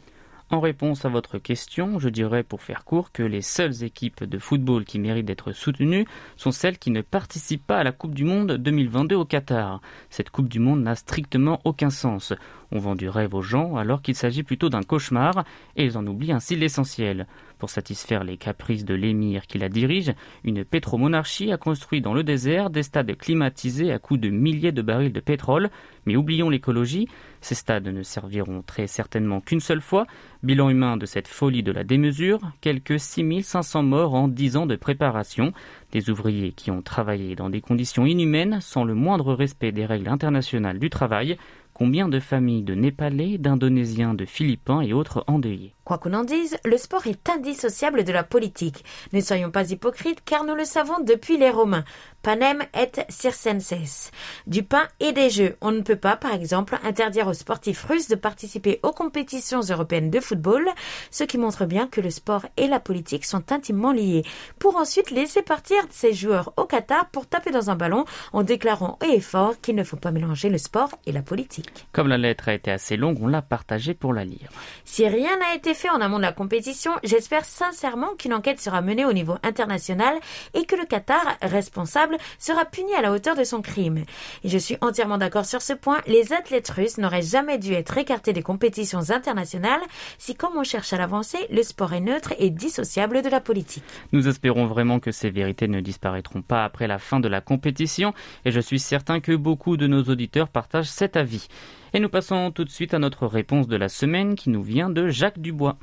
En 0.51 0.61
réponse 0.61 1.07
à 1.07 1.09
votre 1.09 1.39
question, 1.39 1.99
je 1.99 2.11
dirais 2.11 2.43
pour 2.43 2.61
faire 2.61 2.85
court 2.85 3.13
que 3.13 3.23
les 3.23 3.41
seules 3.41 3.83
équipes 3.83 4.25
de 4.25 4.39
football 4.39 4.85
qui 4.85 4.99
méritent 4.99 5.25
d'être 5.25 5.53
soutenues 5.53 6.07
sont 6.37 6.53
celles 6.53 6.77
qui 6.77 6.91
ne 6.91 7.01
participent 7.01 7.67
pas 7.67 7.79
à 7.79 7.83
la 7.83 7.93
Coupe 7.93 8.15
du 8.15 8.25
Monde 8.25 8.53
2022 8.53 9.17
au 9.17 9.25
Qatar. 9.25 9.81
Cette 10.11 10.29
Coupe 10.29 10.51
du 10.51 10.61
Monde 10.61 10.83
n'a 10.83 10.97
strictement 10.97 11.61
aucun 11.65 11.89
sens. 11.89 12.35
On 12.71 12.79
vend 12.79 12.95
du 12.95 13.09
rêve 13.09 13.35
aux 13.35 13.43
gens 13.43 13.77
alors 13.77 14.03
qu'il 14.03 14.15
s'agit 14.15 14.43
plutôt 14.43 14.69
d'un 14.69 14.83
cauchemar 14.83 15.45
et 15.77 15.85
ils 15.87 15.97
en 15.97 16.07
oublient 16.07 16.33
ainsi 16.33 16.57
l'essentiel. 16.57 17.27
Pour 17.65 17.71
satisfaire 17.71 18.25
les 18.25 18.37
caprices 18.37 18.85
de 18.85 18.93
l'émir 18.93 19.47
qui 19.47 19.57
la 19.57 19.71
dirige, 19.71 20.13
une 20.45 20.67
pétromonarchie 20.67 21.51
a 21.51 21.57
construit 21.57 22.03
dans 22.03 22.13
le 22.13 22.23
désert 22.23 22.69
des 22.69 22.83
stades 22.83 23.17
climatisés 23.17 23.91
à 23.91 23.99
coups 23.99 24.21
de 24.21 24.29
milliers 24.29 24.71
de 24.71 24.83
barils 24.83 25.15
de 25.15 25.21
pétrole. 25.21 25.71
Mais 26.05 26.15
oublions 26.15 26.51
l'écologie, 26.51 27.09
ces 27.41 27.55
stades 27.55 27.89
ne 27.89 28.03
serviront 28.03 28.61
très 28.61 28.87
certainement 28.87 29.41
qu'une 29.41 29.61
seule 29.61 29.81
fois. 29.81 30.07
Bilan 30.43 30.69
humain 30.69 30.99
de 30.99 31.07
cette 31.07 31.27
folie 31.27 31.63
de 31.63 31.73
la 31.73 31.85
démesure, 31.85 32.39
quelques 32.61 33.01
6500 33.01 33.83
morts 33.83 34.13
en 34.13 34.29
10 34.29 34.59
ans 34.59 34.67
de 34.67 34.77
préparation. 34.77 35.55
Des 35.91 36.11
ouvriers 36.11 36.53
qui 36.53 36.71
ont 36.71 36.83
travaillé 36.83 37.35
dans 37.35 37.49
des 37.49 37.63
conditions 37.63 38.05
inhumaines 38.05 38.59
sans 38.61 38.85
le 38.85 38.93
moindre 38.93 39.33
respect 39.33 39.73
des 39.73 39.87
règles 39.87 40.09
internationales 40.09 40.79
du 40.79 40.91
travail. 40.91 41.39
Combien 41.73 42.11
de 42.11 42.21
familles 42.21 42.63
de 42.63 42.75
Népalais, 42.75 43.39
d'Indonésiens, 43.39 44.13
de 44.13 44.27
Philippins 44.27 44.83
et 44.83 44.93
autres 44.93 45.25
endeuillés? 45.29 45.74
Quoi 45.85 45.99
qu'on 45.99 46.15
en 46.15 46.25
dise, 46.25 46.57
le 46.65 46.79
sport 46.79 47.07
est 47.07 47.29
indissociable 47.29 48.05
de 48.05 48.13
la 48.13 48.25
politique. 48.25 48.85
Ne 49.13 49.21
soyons 49.21 49.51
pas 49.51 49.71
hypocrites 49.71 50.25
car 50.25 50.45
nous 50.45 50.55
le 50.55 50.65
savons 50.65 50.99
depuis 51.05 51.37
les 51.37 51.51
Romains. 51.51 51.85
Panem 52.23 52.63
et 52.73 52.91
circenses. 53.11 54.11
Du 54.47 54.63
pain 54.63 54.89
et 54.99 55.13
des 55.13 55.29
jeux. 55.29 55.57
On 55.61 55.73
ne 55.73 55.83
peut 55.83 55.97
pas, 55.97 56.17
par 56.17 56.33
exemple, 56.33 56.79
interdire 56.83 57.29
aux 57.29 57.35
sportifs 57.35 57.85
russes 57.85 58.09
de 58.09 58.15
participer 58.15 58.81
aux 58.83 58.93
compétitions 58.93 59.61
européennes 59.61 60.09
de 60.09 60.21
football, 60.21 60.67
ce 61.11 61.25
qui 61.25 61.37
montre 61.37 61.67
bien 61.67 61.87
que 61.87 62.01
le 62.01 62.09
sport 62.09 62.47
et 62.57 62.67
la 62.67 62.81
politique 62.81 63.27
sont 63.27 63.53
intimement 63.53 63.93
liés. 63.93 64.23
Pour 64.59 64.77
ensuite 64.77 65.11
laisser 65.11 65.43
partir 65.43 65.77
ces 65.91 66.15
joueurs 66.15 66.55
au 66.57 66.65
Qatar 66.65 67.11
pour 67.11 67.27
taper 67.27 67.51
dans 67.51 67.69
un 67.69 67.77
ballon 67.77 68.07
en 68.33 68.43
déclarant 68.43 68.97
haut 69.03 69.13
et 69.13 69.21
fort 69.21 69.61
qu'il 69.61 69.75
ne 69.75 69.85
faut 69.85 69.99
pas 69.99 70.11
mélanger 70.11 70.49
le 70.49 70.57
sport 70.57 70.91
et 71.05 71.13
la 71.13 71.21
politique. 71.21 71.87
Comme 71.93 72.09
la 72.09 72.17
lettre 72.17 72.49
a 72.49 72.55
été 72.55 72.71
assez 72.71 72.97
longue, 72.97 73.19
on 73.21 73.29
l'a 73.29 73.43
partagée 73.43 73.93
pour 73.93 74.15
la 74.15 74.25
lire. 74.25 74.49
Si 74.87 75.07
rien 75.07 75.37
n'a 75.37 75.55
été 75.55 75.74
effet, 75.75 75.91
en 75.91 76.01
amont 76.01 76.19
de 76.19 76.23
la 76.23 76.33
compétition, 76.33 76.93
j'espère 77.03 77.45
sincèrement 77.45 78.15
qu'une 78.17 78.33
enquête 78.33 78.61
sera 78.61 78.81
menée 78.81 79.05
au 79.05 79.13
niveau 79.13 79.35
international 79.43 80.15
et 80.55 80.67
que 80.67 80.77
le 80.77 80.85
Qatar, 80.85 81.37
responsable, 81.43 82.17
sera 82.39 82.65
puni 82.65 82.95
à 82.95 83.03
la 83.03 83.11
hauteur 83.11 83.35
de 83.35 83.43
son 83.43 83.61
crime. 83.61 84.05
Et 84.45 84.49
je 84.49 84.57
suis 84.57 84.77
entièrement 84.83 85.19
d'accord 85.19 85.47
sur 85.47 85.63
ce 85.63 85.73
point, 85.73 86.01
les 86.07 86.33
athlètes 86.33 86.71
russes 86.71 86.99
n'auraient 86.99 87.23
jamais 87.23 87.59
dû 87.59 87.73
être 87.73 87.99
écartés 87.99 88.33
des 88.33 88.45
compétitions 88.45 89.11
internationales 89.11 89.81
si, 90.17 90.37
comme 90.37 90.57
on 90.57 90.63
cherche 90.63 90.93
à 90.93 90.97
l'avancer, 90.97 91.39
le 91.51 91.65
sport 91.65 91.93
est 91.93 92.01
neutre 92.01 92.35
et 92.39 92.51
dissociable 92.51 93.23
de 93.23 93.29
la 93.29 93.41
politique. 93.41 93.83
Nous 94.13 94.29
espérons 94.29 94.67
vraiment 94.67 95.01
que 95.01 95.11
ces 95.11 95.31
vérités 95.31 95.67
ne 95.67 95.81
disparaîtront 95.81 96.43
pas 96.43 96.63
après 96.63 96.87
la 96.87 97.01
fin 97.01 97.19
de 97.19 97.27
la 97.27 97.41
compétition 97.41 98.15
et 98.45 98.53
je 98.53 98.61
suis 98.61 98.79
certain 98.79 99.19
que 99.19 99.35
beaucoup 99.35 99.77
de 99.77 99.89
nos 99.89 100.05
auditeurs 100.05 100.49
partagent 100.49 100.87
cet 100.87 101.17
avis. 101.17 101.49
Et 101.97 102.01
nous 102.01 102.09
passons 102.09 102.51
tout 102.51 102.65
de 102.65 102.71
suite 102.71 102.93
à 102.93 102.99
notre 102.99 103.29
réponse 103.29 103.69
de 103.69 103.77
la 103.77 103.89
semaine 103.89 104.35
qui 104.35 104.51
nous 104.51 104.65
vient 104.65 104.91
de 104.91 105.11
Jacques 105.11 105.39
Dubois. 105.39 105.79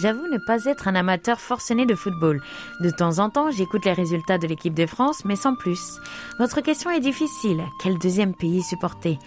J'avoue 0.00 0.28
ne 0.28 0.38
pas 0.46 0.64
être 0.64 0.86
un 0.86 0.94
amateur 0.94 1.40
forcené 1.40 1.84
de 1.84 1.96
football. 1.96 2.40
De 2.78 2.90
temps 2.90 3.18
en 3.18 3.30
temps, 3.30 3.50
j'écoute 3.50 3.84
les 3.84 3.92
résultats 3.92 4.38
de 4.38 4.46
l'équipe 4.46 4.74
de 4.74 4.86
France, 4.86 5.24
mais 5.24 5.34
sans 5.34 5.56
plus. 5.56 5.98
Votre 6.38 6.60
question 6.60 6.92
est 6.92 7.00
difficile. 7.00 7.64
Quel 7.82 7.98
deuxième 7.98 8.32
pays 8.32 8.62
supporter? 8.62 9.18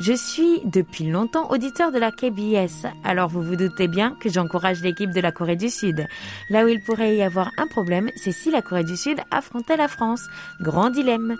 Je 0.00 0.12
suis 0.12 0.60
depuis 0.64 1.04
longtemps 1.04 1.50
auditeur 1.50 1.92
de 1.92 1.98
la 1.98 2.10
KBS, 2.10 2.86
alors 3.04 3.28
vous 3.28 3.42
vous 3.42 3.56
doutez 3.56 3.86
bien 3.86 4.16
que 4.20 4.28
j'encourage 4.28 4.82
l'équipe 4.82 5.10
de 5.10 5.20
la 5.20 5.30
Corée 5.30 5.56
du 5.56 5.70
Sud. 5.70 6.06
Là 6.50 6.64
où 6.64 6.68
il 6.68 6.82
pourrait 6.82 7.16
y 7.16 7.22
avoir 7.22 7.50
un 7.58 7.66
problème, 7.68 8.10
c'est 8.16 8.32
si 8.32 8.50
la 8.50 8.60
Corée 8.60 8.82
du 8.84 8.96
Sud 8.96 9.20
affrontait 9.30 9.76
la 9.76 9.86
France. 9.88 10.26
Grand 10.60 10.90
dilemme. 10.90 11.36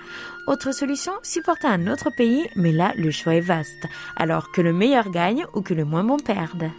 Autre 0.47 0.73
solution, 0.73 1.13
supporter 1.23 1.67
un 1.67 1.89
autre 1.89 2.11
pays, 2.17 2.47
mais 2.55 2.73
là 2.73 2.93
le 2.97 3.11
choix 3.11 3.35
est 3.35 3.41
vaste. 3.41 3.87
Alors 4.17 4.53
que 4.53 4.61
le 4.61 4.73
meilleur 4.73 5.11
gagne 5.11 5.45
ou 5.55 5.61
que 5.61 5.75
le 5.75 5.85
moins 5.85 6.05
bon 6.05 6.19
perde? 6.19 6.71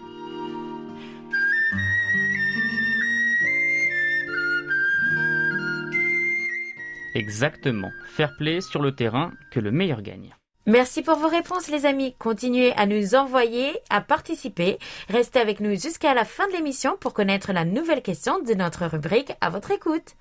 Exactement. 7.15 7.91
Fair 8.05 8.36
play 8.38 8.62
sur 8.62 8.82
le 8.82 8.94
terrain, 8.94 9.32
que 9.51 9.60
le 9.60 9.72
meilleur 9.72 10.01
gagne. 10.01 10.36
Merci 10.68 11.04
pour 11.04 11.18
vos 11.18 11.28
réponses 11.28 11.68
les 11.68 11.86
amis. 11.86 12.16
Continuez 12.18 12.74
à 12.74 12.88
nous 12.88 13.14
envoyer, 13.14 13.78
à 13.92 14.02
participer. 14.02 14.80
Restez 15.10 15.40
avec 15.40 15.60
nous 15.60 15.80
jusqu'à 15.80 16.16
la 16.16 16.26
fin 16.26 16.48
de 16.48 16.54
l'émission 16.54 16.98
pour 17.00 17.14
connaître 17.14 17.54
la 17.54 17.66
nouvelle 17.66 18.02
question 18.02 18.42
de 18.42 18.54
notre 18.56 18.88
rubrique 18.88 19.34
à 19.42 19.52
votre 19.52 19.70
écoute. 19.70 20.16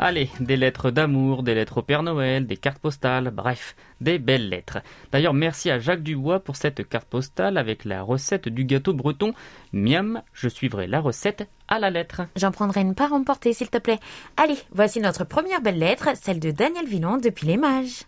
Allez, 0.00 0.30
des 0.38 0.56
lettres 0.56 0.92
d'amour, 0.92 1.42
des 1.42 1.56
lettres 1.56 1.78
au 1.78 1.82
Père 1.82 2.04
Noël, 2.04 2.46
des 2.46 2.56
cartes 2.56 2.78
postales, 2.78 3.32
bref, 3.32 3.74
des 4.00 4.20
belles 4.20 4.48
lettres. 4.48 4.78
D'ailleurs, 5.10 5.34
merci 5.34 5.72
à 5.72 5.80
Jacques 5.80 6.04
Dubois 6.04 6.38
pour 6.38 6.54
cette 6.54 6.88
carte 6.88 7.08
postale 7.08 7.58
avec 7.58 7.84
la 7.84 8.02
recette 8.02 8.48
du 8.48 8.64
gâteau 8.64 8.94
breton. 8.94 9.34
Miam, 9.72 10.22
je 10.32 10.48
suivrai 10.48 10.86
la 10.86 11.00
recette 11.00 11.48
à 11.66 11.80
la 11.80 11.90
lettre. 11.90 12.22
J'en 12.36 12.52
prendrai 12.52 12.82
une 12.82 12.94
part 12.94 13.12
emportée 13.12 13.52
s'il 13.52 13.70
te 13.70 13.78
plaît. 13.78 13.98
Allez, 14.36 14.58
voici 14.70 15.00
notre 15.00 15.24
première 15.24 15.62
belle 15.62 15.80
lettre, 15.80 16.10
celle 16.14 16.38
de 16.38 16.52
Daniel 16.52 16.86
Villon 16.86 17.16
depuis 17.16 17.48
les 17.48 17.56
mages. 17.56 18.04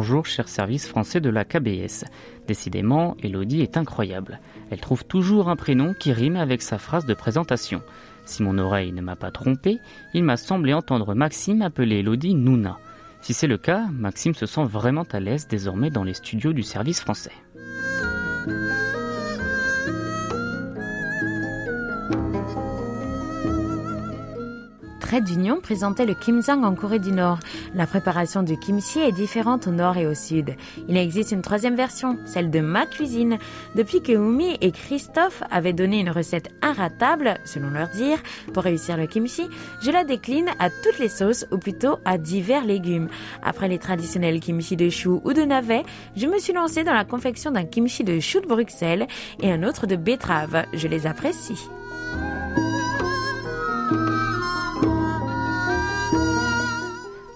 Bonjour, 0.00 0.24
cher 0.24 0.48
service 0.48 0.88
français 0.88 1.20
de 1.20 1.28
la 1.28 1.44
KBS. 1.44 2.06
Décidément, 2.48 3.18
Elodie 3.22 3.60
est 3.60 3.76
incroyable. 3.76 4.40
Elle 4.70 4.80
trouve 4.80 5.04
toujours 5.04 5.50
un 5.50 5.56
prénom 5.56 5.92
qui 5.92 6.14
rime 6.14 6.36
avec 6.36 6.62
sa 6.62 6.78
phrase 6.78 7.04
de 7.04 7.12
présentation. 7.12 7.82
Si 8.24 8.42
mon 8.42 8.56
oreille 8.56 8.92
ne 8.92 9.02
m'a 9.02 9.14
pas 9.14 9.30
trompé, 9.30 9.78
il 10.14 10.24
m'a 10.24 10.38
semblé 10.38 10.72
entendre 10.72 11.14
Maxime 11.14 11.60
appeler 11.60 11.98
Elodie 11.98 12.34
Nouna. 12.34 12.78
Si 13.20 13.34
c'est 13.34 13.46
le 13.46 13.58
cas, 13.58 13.88
Maxime 13.92 14.32
se 14.32 14.46
sent 14.46 14.64
vraiment 14.64 15.04
à 15.12 15.20
l'aise 15.20 15.48
désormais 15.48 15.90
dans 15.90 16.02
les 16.02 16.14
studios 16.14 16.54
du 16.54 16.62
service 16.62 17.02
français. 17.02 17.34
Trait 25.10 25.22
d'Union 25.22 25.58
présentait 25.60 26.06
le 26.06 26.14
kimsang 26.14 26.62
en 26.62 26.76
Corée 26.76 27.00
du 27.00 27.10
Nord. 27.10 27.40
La 27.74 27.88
préparation 27.88 28.44
du 28.44 28.56
kimchi 28.56 29.00
est 29.00 29.10
différente 29.10 29.66
au 29.66 29.72
nord 29.72 29.96
et 29.96 30.06
au 30.06 30.14
sud. 30.14 30.54
Il 30.88 30.96
existe 30.96 31.32
une 31.32 31.42
troisième 31.42 31.74
version, 31.74 32.16
celle 32.26 32.48
de 32.48 32.60
ma 32.60 32.86
cuisine. 32.86 33.38
Depuis 33.74 34.02
que 34.02 34.12
Umi 34.12 34.56
et 34.60 34.70
Christophe 34.70 35.42
avaient 35.50 35.72
donné 35.72 35.98
une 35.98 36.10
recette 36.10 36.50
inratable, 36.62 37.34
selon 37.44 37.70
leur 37.70 37.88
dire, 37.88 38.18
pour 38.54 38.62
réussir 38.62 38.96
le 38.96 39.08
kimchi, 39.08 39.48
je 39.82 39.90
la 39.90 40.04
décline 40.04 40.50
à 40.60 40.70
toutes 40.70 41.00
les 41.00 41.08
sauces 41.08 41.44
ou 41.50 41.58
plutôt 41.58 41.96
à 42.04 42.16
divers 42.16 42.64
légumes. 42.64 43.08
Après 43.42 43.66
les 43.66 43.80
traditionnels 43.80 44.38
kimchi 44.38 44.76
de 44.76 44.90
chou 44.90 45.20
ou 45.24 45.32
de 45.32 45.42
navet, 45.42 45.82
je 46.16 46.28
me 46.28 46.38
suis 46.38 46.52
lancée 46.52 46.84
dans 46.84 46.94
la 46.94 47.04
confection 47.04 47.50
d'un 47.50 47.64
kimchi 47.64 48.04
de 48.04 48.20
chou 48.20 48.38
de 48.38 48.46
Bruxelles 48.46 49.08
et 49.42 49.50
un 49.50 49.64
autre 49.64 49.88
de 49.88 49.96
betterave. 49.96 50.66
Je 50.72 50.86
les 50.86 51.08
apprécie. 51.08 51.68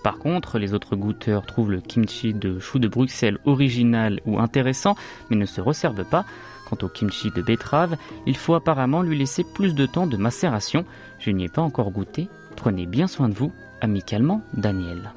Par 0.05 0.19
contre, 0.19 0.59
les 0.59 0.75
autres 0.75 0.97
goûteurs 0.97 1.47
trouvent 1.47 1.71
le 1.71 1.81
kimchi 1.81 2.35
de 2.35 2.59
chou 2.59 2.79
de 2.79 2.89
Bruxelles 2.89 3.39
original 3.47 4.21
ou 4.27 4.39
intéressant, 4.39 4.97
mais 5.31 5.37
ne 5.37 5.47
se 5.47 5.63
resservent 5.63 6.05
pas. 6.05 6.27
Quant 6.69 6.77
au 6.83 6.89
kimchi 6.89 7.31
de 7.31 7.41
betterave, 7.41 7.97
il 8.27 8.37
faut 8.37 8.55
apparemment 8.55 9.01
lui 9.01 9.17
laisser 9.17 9.45
plus 9.55 9.75
de 9.75 9.87
temps 9.87 10.07
de 10.07 10.19
macération. 10.19 10.85
Je 11.19 11.31
n'y 11.31 11.45
ai 11.45 11.49
pas 11.49 11.63
encore 11.63 11.91
goûté. 11.91 12.29
Prenez 12.55 12.85
bien 12.85 13.07
soin 13.07 13.31
de 13.31 13.35
vous. 13.35 13.51
Amicalement, 13.81 14.43
Daniel. 14.53 15.15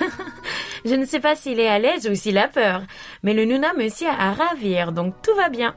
Je 0.86 0.94
ne 0.94 1.04
sais 1.04 1.20
pas 1.20 1.36
s'il 1.36 1.60
est 1.60 1.68
à 1.68 1.78
l'aise 1.78 2.08
ou 2.10 2.14
s'il 2.14 2.38
a 2.38 2.48
peur, 2.48 2.80
mais 3.22 3.34
le 3.34 3.44
Nuna 3.44 3.74
me 3.74 3.90
sert 3.90 4.18
à 4.18 4.32
ravir, 4.32 4.92
donc 4.92 5.20
tout 5.22 5.34
va 5.36 5.50
bien. 5.50 5.74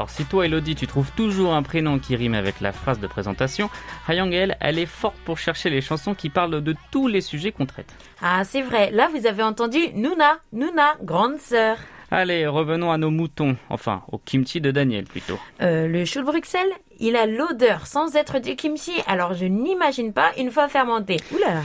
Alors 0.00 0.08
si 0.08 0.24
toi 0.24 0.46
Elodie 0.46 0.76
tu 0.76 0.86
trouves 0.86 1.12
toujours 1.12 1.52
un 1.52 1.62
prénom 1.62 1.98
qui 1.98 2.16
rime 2.16 2.32
avec 2.32 2.62
la 2.62 2.72
phrase 2.72 3.00
de 3.00 3.06
présentation, 3.06 3.68
Hayang 4.08 4.32
elle, 4.32 4.56
elle 4.58 4.78
est 4.78 4.86
forte 4.86 5.18
pour 5.26 5.36
chercher 5.36 5.68
les 5.68 5.82
chansons 5.82 6.14
qui 6.14 6.30
parlent 6.30 6.62
de 6.62 6.74
tous 6.90 7.06
les 7.06 7.20
sujets 7.20 7.52
qu'on 7.52 7.66
traite. 7.66 7.92
Ah, 8.22 8.42
c'est 8.44 8.62
vrai, 8.62 8.90
là 8.92 9.10
vous 9.14 9.26
avez 9.26 9.42
entendu 9.42 9.78
Nuna, 9.92 10.38
Nuna, 10.54 10.94
grande 11.02 11.36
sœur. 11.36 11.76
Allez, 12.10 12.46
revenons 12.46 12.90
à 12.90 12.96
nos 12.96 13.10
moutons, 13.10 13.58
enfin 13.68 14.02
au 14.10 14.16
kimchi 14.16 14.62
de 14.62 14.70
Daniel 14.70 15.04
plutôt. 15.04 15.38
Euh, 15.60 15.86
le 15.86 16.06
chou 16.06 16.20
de 16.20 16.24
Bruxelles, 16.24 16.72
il 16.98 17.14
a 17.14 17.26
l'odeur 17.26 17.86
sans 17.86 18.16
être 18.16 18.38
du 18.38 18.56
kimchi, 18.56 19.02
alors 19.06 19.34
je 19.34 19.44
n'imagine 19.44 20.14
pas 20.14 20.30
une 20.38 20.50
fois 20.50 20.68
fermenté. 20.68 21.18
Oula 21.30 21.60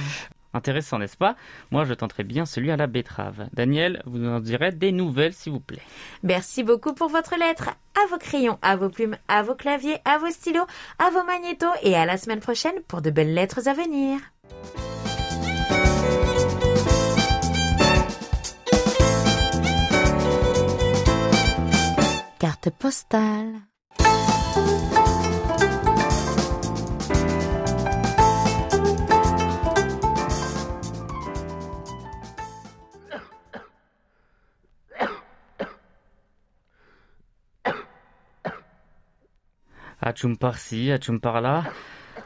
Intéressant, 0.55 0.99
n'est-ce 0.99 1.17
pas? 1.17 1.35
Moi 1.69 1.83
je 1.83 1.93
tenterai 1.93 2.23
bien 2.23 2.45
celui 2.45 2.71
à 2.71 2.77
la 2.77 2.87
betterave. 2.87 3.49
Daniel, 3.51 4.01
vous 4.05 4.17
nous 4.17 4.29
en 4.29 4.39
direz 4.39 4.71
des 4.71 4.93
nouvelles 4.93 5.33
s'il 5.33 5.51
vous 5.51 5.59
plaît. 5.59 5.81
Merci 6.23 6.63
beaucoup 6.63 6.93
pour 6.93 7.09
votre 7.09 7.37
lettre. 7.37 7.71
À 7.93 8.07
vos 8.09 8.17
crayons, 8.17 8.57
à 8.61 8.77
vos 8.77 8.87
plumes, 8.89 9.17
à 9.27 9.43
vos 9.43 9.53
claviers, 9.53 9.97
à 10.05 10.17
vos 10.17 10.29
stylos, 10.29 10.65
à 10.97 11.09
vos 11.09 11.25
magnétos 11.25 11.67
et 11.83 11.95
à 11.95 12.05
la 12.05 12.15
semaine 12.15 12.39
prochaine 12.39 12.81
pour 12.87 13.01
de 13.01 13.09
belles 13.09 13.33
lettres 13.33 13.67
à 13.67 13.73
venir. 13.73 14.19
Carte 22.39 22.69
postale. 22.79 23.55
Achum 40.05 40.37
par-ci, 40.37 40.91
achum 40.91 41.19
par-là. 41.19 41.63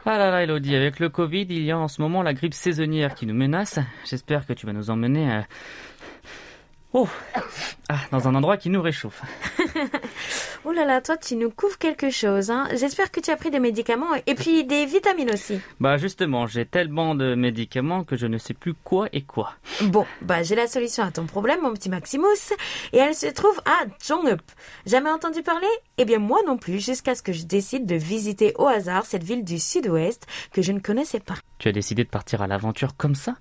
Ah 0.04 0.18
là 0.18 0.30
là, 0.30 0.42
Elodie, 0.42 0.76
avec 0.76 1.00
le 1.00 1.08
Covid, 1.08 1.46
il 1.48 1.62
y 1.62 1.70
a 1.70 1.78
en 1.78 1.88
ce 1.88 2.02
moment 2.02 2.22
la 2.22 2.34
grippe 2.34 2.52
saisonnière 2.52 3.14
qui 3.14 3.24
nous 3.24 3.32
menace. 3.34 3.78
J'espère 4.04 4.46
que 4.46 4.52
tu 4.52 4.66
vas 4.66 4.74
nous 4.74 4.90
emmener 4.90 5.32
euh, 5.32 5.40
Oh 6.92 7.08
ah, 7.88 7.96
Dans 8.10 8.28
un 8.28 8.34
endroit 8.34 8.58
qui 8.58 8.68
nous 8.68 8.82
réchauffe. 8.82 9.22
Oh 10.66 10.72
là 10.72 10.84
là, 10.84 11.00
toi 11.00 11.16
tu 11.16 11.36
nous 11.36 11.50
couvres 11.50 11.78
quelque 11.78 12.10
chose. 12.10 12.50
Hein. 12.50 12.68
J'espère 12.76 13.10
que 13.10 13.20
tu 13.20 13.30
as 13.30 13.36
pris 13.36 13.50
des 13.50 13.60
médicaments 13.60 14.14
et 14.26 14.34
puis 14.34 14.64
des 14.64 14.84
vitamines 14.84 15.30
aussi. 15.30 15.58
Bah 15.80 15.96
justement, 15.96 16.46
j'ai 16.46 16.66
tellement 16.66 17.14
de 17.14 17.34
médicaments 17.34 18.04
que 18.04 18.14
je 18.14 18.26
ne 18.26 18.36
sais 18.36 18.52
plus 18.52 18.74
quoi 18.74 19.08
et 19.14 19.22
quoi. 19.22 19.54
Bon, 19.84 20.04
bah 20.20 20.42
j'ai 20.42 20.54
la 20.54 20.66
solution 20.66 21.02
à 21.02 21.10
ton 21.10 21.24
problème, 21.24 21.62
mon 21.62 21.72
petit 21.72 21.88
Maximus. 21.88 22.52
Et 22.92 22.98
elle 22.98 23.14
se 23.14 23.28
trouve 23.28 23.58
à 23.64 23.86
Jongup. 24.06 24.42
Jamais 24.84 25.10
entendu 25.10 25.42
parler? 25.42 25.66
Eh 25.96 26.04
bien 26.04 26.18
moi 26.18 26.40
non 26.46 26.58
plus, 26.58 26.78
jusqu'à 26.78 27.14
ce 27.14 27.22
que 27.22 27.32
je 27.32 27.44
décide 27.44 27.86
de 27.86 27.94
visiter 27.94 28.52
au 28.58 28.66
hasard 28.66 29.06
cette 29.06 29.24
ville 29.24 29.44
du 29.44 29.58
sud-ouest 29.58 30.26
que 30.52 30.60
je 30.60 30.72
ne 30.72 30.80
connaissais 30.80 31.20
pas. 31.20 31.36
Tu 31.58 31.68
as 31.68 31.72
décidé 31.72 32.04
de 32.04 32.10
partir 32.10 32.42
à 32.42 32.46
l'aventure 32.46 32.96
comme 32.98 33.14
ça? 33.14 33.36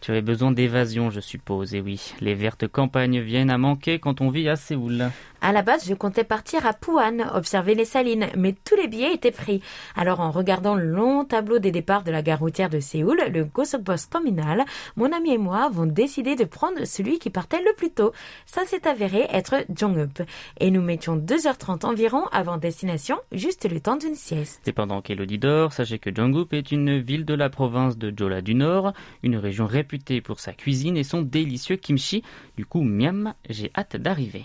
Tu 0.00 0.10
avais 0.10 0.20
besoin 0.20 0.50
d'évasion, 0.50 1.10
je 1.10 1.20
suppose, 1.20 1.76
et 1.76 1.80
oui, 1.80 2.12
les 2.20 2.34
vertes 2.34 2.66
campagnes 2.66 3.20
viennent 3.20 3.50
à 3.50 3.58
manquer 3.58 4.00
quand 4.00 4.20
on 4.20 4.30
vit 4.30 4.48
à 4.48 4.56
Séoul. 4.56 5.10
À 5.44 5.50
la 5.50 5.62
base, 5.62 5.88
je 5.88 5.94
comptais 5.94 6.22
partir 6.22 6.66
à 6.66 6.72
Pouan, 6.72 7.18
observer 7.34 7.74
les 7.74 7.84
salines, 7.84 8.28
mais 8.36 8.54
tous 8.64 8.76
les 8.76 8.86
billets 8.86 9.12
étaient 9.12 9.32
pris. 9.32 9.60
Alors, 9.96 10.20
en 10.20 10.30
regardant 10.30 10.76
le 10.76 10.84
long 10.84 11.24
tableau 11.24 11.58
des 11.58 11.72
départs 11.72 12.04
de 12.04 12.12
la 12.12 12.22
gare 12.22 12.38
routière 12.38 12.70
de 12.70 12.78
Séoul, 12.78 13.20
le 13.28 13.42
Gosokbos 13.42 14.06
communal, 14.08 14.64
mon 14.94 15.10
ami 15.10 15.32
et 15.32 15.38
moi 15.38 15.64
avons 15.64 15.86
décidé 15.86 16.36
de 16.36 16.44
prendre 16.44 16.84
celui 16.84 17.18
qui 17.18 17.28
partait 17.28 17.60
le 17.60 17.72
plus 17.76 17.90
tôt. 17.90 18.12
Ça 18.46 18.64
s'est 18.66 18.86
avéré 18.86 19.26
être 19.32 19.64
Jongup. 19.74 20.22
Et 20.60 20.70
nous 20.70 20.80
mettions 20.80 21.16
2h30 21.16 21.86
environ 21.86 22.26
avant 22.30 22.56
destination, 22.56 23.18
juste 23.32 23.68
le 23.68 23.80
temps 23.80 23.96
d'une 23.96 24.14
sieste. 24.14 24.60
Et 24.68 24.72
pendant 24.72 25.02
qu'Elodie 25.02 25.40
dort, 25.40 25.72
sachez 25.72 25.98
que 25.98 26.14
Jongup 26.14 26.52
est 26.52 26.70
une 26.70 27.00
ville 27.00 27.24
de 27.24 27.34
la 27.34 27.50
province 27.50 27.98
de 27.98 28.14
Jola 28.16 28.42
du 28.42 28.54
Nord, 28.54 28.92
une 29.24 29.36
région 29.36 29.66
réputée 29.66 30.20
pour 30.20 30.38
sa 30.38 30.52
cuisine 30.52 30.96
et 30.96 31.02
son 31.02 31.20
délicieux 31.20 31.74
kimchi. 31.74 32.22
Du 32.56 32.64
coup, 32.64 32.82
miam, 32.82 33.34
j'ai 33.50 33.72
hâte 33.76 33.96
d'arriver. 33.96 34.44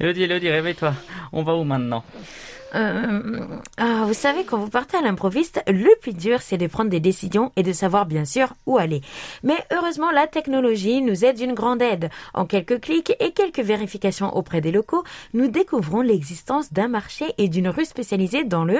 Elodie, 0.00 0.22
Elodie, 0.22 0.50
réveille-toi. 0.50 0.94
On 1.32 1.42
va 1.42 1.54
où 1.54 1.64
maintenant? 1.64 2.04
Euh, 2.74 3.46
ah, 3.76 4.04
vous 4.06 4.14
savez, 4.14 4.44
quand 4.44 4.58
vous 4.58 4.68
partez 4.68 4.96
à 4.96 5.02
l'improviste, 5.02 5.62
le 5.66 5.88
plus 6.00 6.12
dur, 6.12 6.42
c'est 6.42 6.58
de 6.58 6.66
prendre 6.66 6.90
des 6.90 7.00
décisions 7.00 7.52
et 7.56 7.62
de 7.62 7.72
savoir 7.72 8.06
bien 8.06 8.24
sûr 8.24 8.54
où 8.66 8.78
aller. 8.78 9.00
Mais 9.42 9.56
heureusement, 9.72 10.10
la 10.10 10.26
technologie 10.26 11.00
nous 11.00 11.24
aide 11.24 11.36
d'une 11.36 11.54
grande 11.54 11.82
aide. 11.82 12.10
En 12.34 12.46
quelques 12.46 12.80
clics 12.80 13.12
et 13.20 13.32
quelques 13.32 13.60
vérifications 13.60 14.36
auprès 14.36 14.60
des 14.60 14.72
locaux, 14.72 15.04
nous 15.34 15.48
découvrons 15.48 16.00
l'existence 16.00 16.72
d'un 16.72 16.88
marché 16.88 17.26
et 17.38 17.48
d'une 17.48 17.68
rue 17.68 17.84
spécialisée 17.84 18.44
dans 18.44 18.64
le 18.64 18.78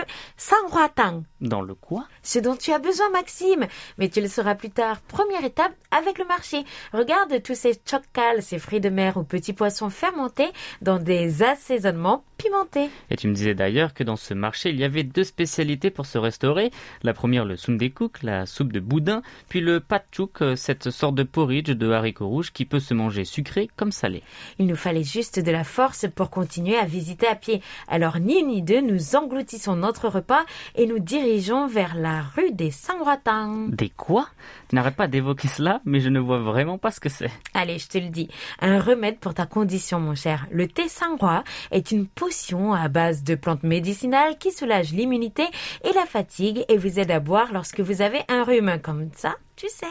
Tang. 0.94 1.22
Dans 1.40 1.62
le 1.62 1.74
quoi? 1.74 2.06
Ce 2.22 2.38
dont 2.38 2.56
tu 2.56 2.72
as 2.72 2.78
besoin, 2.78 3.08
Maxime. 3.10 3.66
Mais 3.98 4.08
tu 4.08 4.20
le 4.20 4.28
sauras 4.28 4.54
plus 4.54 4.70
tard. 4.70 5.00
Première 5.00 5.44
étape 5.44 5.72
avec 5.90 6.18
le 6.18 6.24
marché. 6.24 6.64
Regarde 6.92 7.42
tous 7.42 7.54
ces 7.54 7.80
chokkal, 7.84 8.42
ces 8.42 8.58
fruits 8.58 8.80
de 8.80 8.88
mer 8.88 9.16
ou 9.16 9.22
petits 9.22 9.52
poissons 9.52 9.90
fermentés 9.90 10.50
dans 10.82 10.98
des 10.98 11.42
assaisonnements 11.42 12.24
pimentés. 12.36 12.90
Et 13.10 13.16
tu 13.16 13.28
me 13.28 13.34
disais 13.34 13.54
d'ailleurs 13.54 13.77
que 13.86 14.04
dans 14.04 14.16
ce 14.16 14.34
marché, 14.34 14.70
il 14.70 14.76
y 14.78 14.84
avait 14.84 15.04
deux 15.04 15.24
spécialités 15.24 15.90
pour 15.90 16.06
se 16.06 16.18
restaurer. 16.18 16.70
La 17.02 17.14
première, 17.14 17.44
le 17.44 17.56
sundekuk, 17.56 18.22
la 18.22 18.46
soupe 18.46 18.72
de 18.72 18.80
boudin, 18.80 19.22
puis 19.48 19.60
le 19.60 19.80
patchouk, 19.80 20.42
euh, 20.42 20.56
cette 20.56 20.90
sorte 20.90 21.14
de 21.14 21.22
porridge 21.22 21.70
de 21.70 21.90
haricots 21.90 22.28
rouges 22.28 22.52
qui 22.52 22.64
peut 22.64 22.80
se 22.80 22.94
manger 22.94 23.24
sucré 23.24 23.68
comme 23.76 23.92
salé. 23.92 24.22
Il 24.58 24.66
nous 24.66 24.76
fallait 24.76 25.04
juste 25.04 25.38
de 25.38 25.50
la 25.50 25.64
force 25.64 26.06
pour 26.14 26.30
continuer 26.30 26.76
à 26.76 26.84
visiter 26.84 27.26
à 27.26 27.34
pied. 27.34 27.62
Alors 27.86 28.18
ni 28.18 28.42
ni 28.42 28.62
deux, 28.62 28.80
nous 28.80 29.14
engloutissons 29.14 29.76
notre 29.76 30.08
repas 30.08 30.44
et 30.74 30.86
nous 30.86 30.98
dirigeons 30.98 31.66
vers 31.66 31.94
la 31.94 32.22
rue 32.22 32.52
des 32.52 32.70
Sangratang. 32.70 33.70
Des 33.70 33.90
quoi? 33.90 34.28
Tu 34.68 34.74
n'arrêtes 34.74 34.96
pas 34.96 35.06
d'évoquer 35.06 35.48
cela, 35.48 35.80
mais 35.84 36.00
je 36.00 36.08
ne 36.08 36.18
vois 36.18 36.40
vraiment 36.40 36.78
pas 36.78 36.90
ce 36.90 37.00
que 37.00 37.08
c'est. 37.08 37.30
Allez, 37.54 37.78
je 37.78 37.88
te 37.88 37.98
le 37.98 38.08
dis. 38.08 38.28
Un 38.60 38.80
remède 38.80 39.18
pour 39.18 39.34
ta 39.34 39.46
condition, 39.46 40.00
mon 40.00 40.14
cher. 40.14 40.46
Le 40.50 40.66
thé 40.66 40.88
sangroi 40.88 41.44
est 41.70 41.90
une 41.90 42.06
potion 42.06 42.72
à 42.72 42.88
base 42.88 43.22
de 43.22 43.34
plantes 43.34 43.62
médicinale 43.67 44.37
qui 44.37 44.51
soulage 44.51 44.91
l'immunité 44.93 45.43
et 45.83 45.93
la 45.93 46.05
fatigue 46.05 46.65
et 46.67 46.77
vous 46.77 46.99
aide 46.99 47.11
à 47.11 47.19
boire 47.19 47.53
lorsque 47.53 47.79
vous 47.79 48.01
avez 48.01 48.21
un 48.27 48.43
rhume. 48.43 48.79
Comme 48.81 49.09
ça, 49.15 49.35
tu 49.55 49.67
sais. 49.69 49.87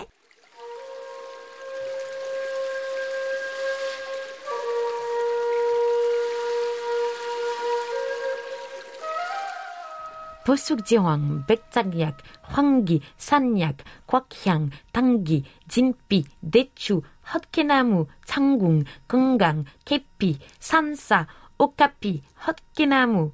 보숙지황, 10.45 11.47
백작약, 11.47 12.19
황기, 12.43 13.00
산약, 13.17 13.76
곽향, 14.06 14.71
당기, 14.93 15.45
진피, 15.69 16.25
대추, 16.50 17.02
헛개나무, 17.32 18.06
창궁, 18.26 18.85
건강, 19.06 19.65
계피, 19.85 20.39
산사, 20.58 21.26
오카피, 21.58 22.23
헛개나무, 22.47 23.32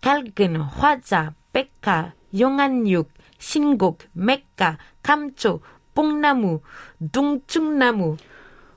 갈근, 0.00 0.56
화자, 0.56 1.34
백화, 1.52 2.12
용안육, 2.38 3.10
신곡, 3.38 3.98
맥가, 4.12 4.78
감초, 5.02 5.60
뽕나무, 5.94 6.60
둥충나무, 7.12 8.16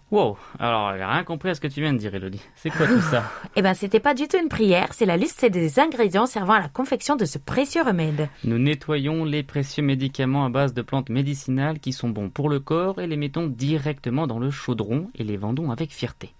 Wow, 0.10 0.38
alors 0.58 0.94
j'ai 0.96 1.04
rien 1.04 1.26
compris 1.26 1.50
à 1.50 1.54
ce 1.54 1.60
que 1.60 1.68
tu 1.68 1.82
viens 1.82 1.92
de 1.92 1.98
dire, 1.98 2.16
Elodie. 2.16 2.42
C'est 2.56 2.70
quoi 2.70 2.88
tout 2.88 3.02
ça 3.02 3.30
Eh 3.58 3.62
ben, 3.62 3.74
c'était 3.74 4.00
pas 4.00 4.14
du 4.14 4.30
tout 4.30 4.38
une 4.42 4.48
prière, 4.48 4.94
c'est 4.94 5.06
la 5.06 5.18
liste 5.18 5.46
des 5.46 5.82
ingrédients 5.82 6.26
servant 6.26 6.54
à 6.54 6.62
la 6.62 6.70
confection 6.70 7.18
de 7.18 7.26
ce 7.26 7.38
précieux 7.38 7.82
remède. 7.82 8.30
Nous 8.46 8.58
nettoyons 8.58 9.26
les 9.26 9.44
précieux 9.44 9.84
médicaments 9.84 10.46
à 10.46 10.50
base 10.50 10.74
de 10.74 10.82
plantes 10.82 11.10
médicinales 11.10 11.80
qui 11.80 11.92
sont 11.92 12.08
bons 12.08 12.30
pour 12.30 12.48
le 12.48 12.62
corps 12.62 13.02
et 13.02 13.08
les 13.08 13.18
mettons 13.18 13.48
directement 13.48 14.28
dans 14.28 14.40
le 14.40 14.50
chaudron 14.50 15.10
et 15.14 15.26
les 15.26 15.36
vendons 15.36 15.72
avec 15.72 15.92
fierté. 15.92 16.34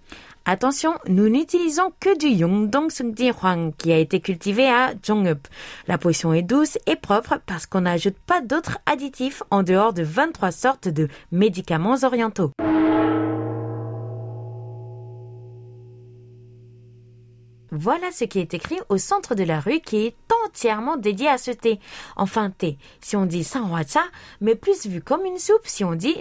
Attention, 0.45 0.95
nous 1.07 1.29
n'utilisons 1.29 1.93
que 2.01 2.19
du 2.19 2.27
Yongdong 2.27 2.91
Sungji 2.91 3.31
Huang 3.31 3.73
qui 3.79 3.93
a 3.93 3.99
été 3.99 4.19
cultivé 4.19 4.69
à 4.69 4.93
Zhongup. 5.07 5.47
La 5.87 5.99
potion 5.99 6.33
est 6.33 6.43
douce 6.43 6.79
et 6.87 6.97
propre 6.97 7.41
parce 7.47 7.67
qu'on 7.67 7.83
n'ajoute 7.83 8.17
pas 8.27 8.41
d'autres 8.41 8.79
additifs 8.87 9.45
en 9.53 9.63
dehors 9.63 9.93
de 9.93 10.03
23 10.03 10.51
sortes 10.51 10.89
de 10.89 11.07
médicaments 11.31 11.97
orientaux. 12.03 12.51
Voilà 17.75 18.13
ce 18.13 18.25
qui 18.25 18.39
est 18.39 18.53
écrit 18.53 18.79
au 18.91 18.99
centre 18.99 19.35
de 19.35 19.45
la 19.45 19.59
rue 19.59 19.81
qui 19.81 20.05
est 20.05 20.17
entièrement 20.45 20.99
dédié 20.99 21.29
à 21.29 21.39
ce 21.39 21.51
thé. 21.51 21.81
Enfin, 22.17 22.51
thé, 22.51 22.77
si 23.01 23.17
on 23.17 23.25
dit 23.25 23.45
cha, 23.45 24.03
mais 24.43 24.55
plus 24.55 24.87
vu 24.87 25.01
comme 25.01 25.25
une 25.25 25.39
soupe 25.39 25.65
si 25.65 25.83
on 25.83 25.95
dit 25.95 26.15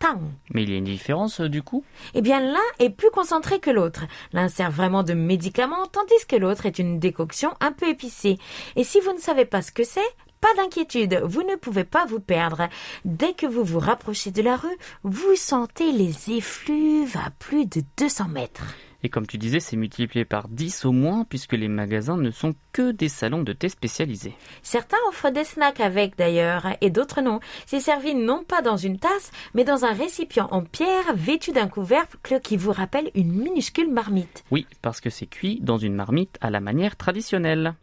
tang. 0.00 0.18
Mais 0.52 0.64
il 0.64 0.70
y 0.70 0.74
a 0.74 0.78
une 0.78 0.84
différence 0.84 1.40
euh, 1.40 1.48
du 1.48 1.62
coup? 1.62 1.84
Eh 2.14 2.22
bien, 2.22 2.40
l'un 2.40 2.58
est 2.80 2.90
plus 2.90 3.10
concentré 3.12 3.60
que 3.60 3.70
l'autre. 3.70 4.06
L'un 4.32 4.48
sert 4.48 4.72
vraiment 4.72 5.04
de 5.04 5.14
médicament, 5.14 5.86
tandis 5.86 6.26
que 6.26 6.34
l'autre 6.34 6.66
est 6.66 6.80
une 6.80 6.98
décoction 6.98 7.54
un 7.60 7.70
peu 7.70 7.88
épicée. 7.88 8.38
Et 8.74 8.82
si 8.82 8.98
vous 8.98 9.12
ne 9.12 9.20
savez 9.20 9.44
pas 9.44 9.62
ce 9.62 9.70
que 9.70 9.84
c'est, 9.84 10.00
pas 10.40 10.52
d'inquiétude, 10.56 11.20
vous 11.22 11.44
ne 11.44 11.54
pouvez 11.54 11.84
pas 11.84 12.04
vous 12.06 12.18
perdre. 12.18 12.68
Dès 13.04 13.34
que 13.34 13.46
vous 13.46 13.62
vous 13.62 13.78
rapprochez 13.78 14.32
de 14.32 14.42
la 14.42 14.56
rue, 14.56 14.76
vous 15.04 15.36
sentez 15.36 15.92
les 15.92 16.32
effluves 16.32 17.16
à 17.16 17.30
plus 17.38 17.66
de 17.66 17.84
200 17.96 18.26
mètres. 18.26 18.74
Et 19.02 19.08
comme 19.08 19.26
tu 19.26 19.38
disais, 19.38 19.60
c'est 19.60 19.76
multiplié 19.76 20.24
par 20.24 20.48
10 20.48 20.84
au 20.84 20.92
moins, 20.92 21.24
puisque 21.28 21.52
les 21.54 21.68
magasins 21.68 22.16
ne 22.16 22.30
sont 22.30 22.54
que 22.72 22.92
des 22.92 23.08
salons 23.08 23.42
de 23.42 23.52
thé 23.52 23.68
spécialisés. 23.68 24.34
Certains 24.62 24.96
offrent 25.08 25.30
des 25.30 25.44
snacks 25.44 25.80
avec 25.80 26.16
d'ailleurs, 26.16 26.66
et 26.80 26.90
d'autres 26.90 27.20
non. 27.20 27.40
C'est 27.66 27.80
servi 27.80 28.14
non 28.14 28.44
pas 28.44 28.62
dans 28.62 28.76
une 28.76 28.98
tasse, 28.98 29.32
mais 29.54 29.64
dans 29.64 29.84
un 29.84 29.92
récipient 29.92 30.48
en 30.50 30.62
pierre 30.62 31.14
vêtu 31.14 31.52
d'un 31.52 31.68
couvercle 31.68 32.40
qui 32.42 32.56
vous 32.56 32.72
rappelle 32.72 33.10
une 33.14 33.32
minuscule 33.32 33.90
marmite. 33.90 34.44
Oui, 34.50 34.66
parce 34.82 35.00
que 35.00 35.10
c'est 35.10 35.26
cuit 35.26 35.60
dans 35.62 35.78
une 35.78 35.94
marmite 35.94 36.36
à 36.40 36.50
la 36.50 36.60
manière 36.60 36.96
traditionnelle. 36.96 37.74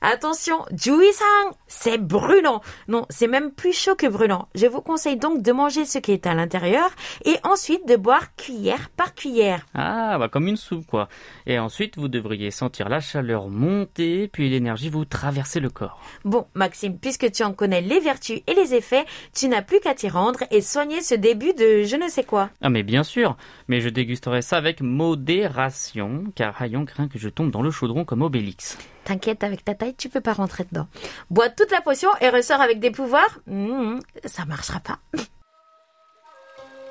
Attention, 0.00 0.64
Juisang, 0.72 1.56
c'est 1.66 1.98
brûlant. 1.98 2.60
Non, 2.88 3.06
c'est 3.10 3.26
même 3.26 3.52
plus 3.52 3.72
chaud 3.72 3.94
que 3.94 4.06
brûlant. 4.06 4.48
Je 4.54 4.66
vous 4.66 4.80
conseille 4.80 5.16
donc 5.16 5.42
de 5.42 5.52
manger 5.52 5.84
ce 5.84 5.98
qui 5.98 6.12
est 6.12 6.26
à 6.26 6.34
l'intérieur 6.34 6.90
et 7.24 7.36
ensuite 7.44 7.86
de 7.88 7.96
boire 7.96 8.34
cuillère 8.36 8.90
par 8.90 9.14
cuillère. 9.14 9.66
Ah, 9.74 10.16
bah 10.18 10.28
comme 10.28 10.48
une 10.48 10.56
soupe 10.56 10.86
quoi. 10.86 11.08
Et 11.46 11.58
ensuite, 11.58 11.96
vous 11.96 12.08
devriez 12.08 12.50
sentir 12.50 12.88
la 12.88 13.00
chaleur 13.00 13.48
monter, 13.48 14.28
puis 14.28 14.48
l'énergie 14.48 14.88
vous 14.88 15.04
traverser 15.04 15.60
le 15.60 15.70
corps. 15.70 16.00
Bon, 16.24 16.46
Maxime, 16.54 16.98
puisque 16.98 17.30
tu 17.32 17.42
en 17.42 17.52
connais 17.52 17.80
les 17.80 18.00
vertus 18.00 18.40
et 18.46 18.54
les 18.54 18.74
effets, 18.74 19.04
tu 19.34 19.48
n'as 19.48 19.62
plus 19.62 19.80
qu'à 19.80 19.94
t'y 19.94 20.08
rendre 20.08 20.40
et 20.50 20.60
soigner 20.60 21.00
ce 21.00 21.14
début 21.14 21.54
de 21.54 21.82
je 21.84 21.96
ne 21.96 22.08
sais 22.08 22.24
quoi. 22.24 22.50
Ah 22.60 22.70
mais 22.70 22.82
bien 22.82 23.02
sûr, 23.02 23.36
mais 23.68 23.80
je 23.80 23.88
dégusterai 23.88 24.42
ça 24.42 24.56
avec 24.56 24.80
modération, 24.80 26.24
car 26.34 26.60
Hayon 26.60 26.84
craint 26.84 27.08
que 27.08 27.18
je 27.18 27.28
tombe 27.28 27.50
dans 27.50 27.62
le 27.62 27.70
chaudron 27.70 28.04
comme 28.04 28.22
Obélix. 28.22 28.78
T'inquiète, 29.04 29.44
avec 29.44 29.64
ta 29.64 29.74
taille, 29.74 29.94
tu 29.94 30.08
peux 30.08 30.20
pas 30.20 30.32
rentrer 30.32 30.64
dedans. 30.64 30.88
Bois 31.30 31.50
toute 31.50 31.70
la 31.70 31.80
potion 31.82 32.10
et 32.20 32.28
ressors 32.30 32.60
avec 32.60 32.80
des 32.80 32.90
pouvoirs 32.90 33.38
Hmm, 33.46 33.98
Ça 34.24 34.44
marchera 34.46 34.80
pas. 34.80 34.98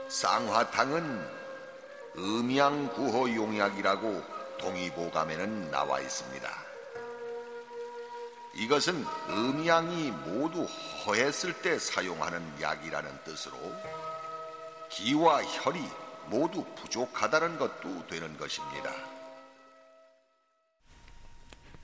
쌍화탕은 0.10 1.26
음양구호 2.17 3.34
용약이라고 3.36 4.23
동의보감에는 4.60 5.71
나와 5.71 5.99
있습니다. 6.02 6.47
이것은 8.56 9.04
음양이 9.30 10.12
모두 10.28 10.63
허했을 11.06 11.54
때 11.62 11.80
사용하는 11.80 12.39
약이라는 12.62 13.10
뜻으로 13.26 13.56
기와 14.89 15.41
혈이 15.43 15.82
모두 16.28 16.63
부족하다는 16.76 17.58
것도 17.58 18.06
되는 18.08 18.38
것입니다. 18.38 18.91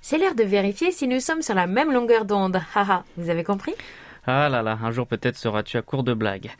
C'est 0.01 0.17
l'heure 0.17 0.35
de 0.35 0.43
vérifier 0.43 0.91
si 0.91 1.07
nous 1.07 1.19
sommes 1.19 1.41
sur 1.41 1.55
la 1.55 1.67
même 1.67 1.91
longueur 1.91 2.25
d'onde. 2.25 2.61
Haha, 2.73 3.03
vous 3.17 3.29
avez 3.29 3.43
compris? 3.43 3.73
Ah 4.25 4.49
là 4.49 4.61
là, 4.61 4.77
un 4.81 4.91
jour 4.91 5.07
peut-être 5.07 5.37
seras-tu 5.37 5.77
à 5.77 5.81
court 5.81 6.03
de 6.03 6.13
blagues. 6.13 6.51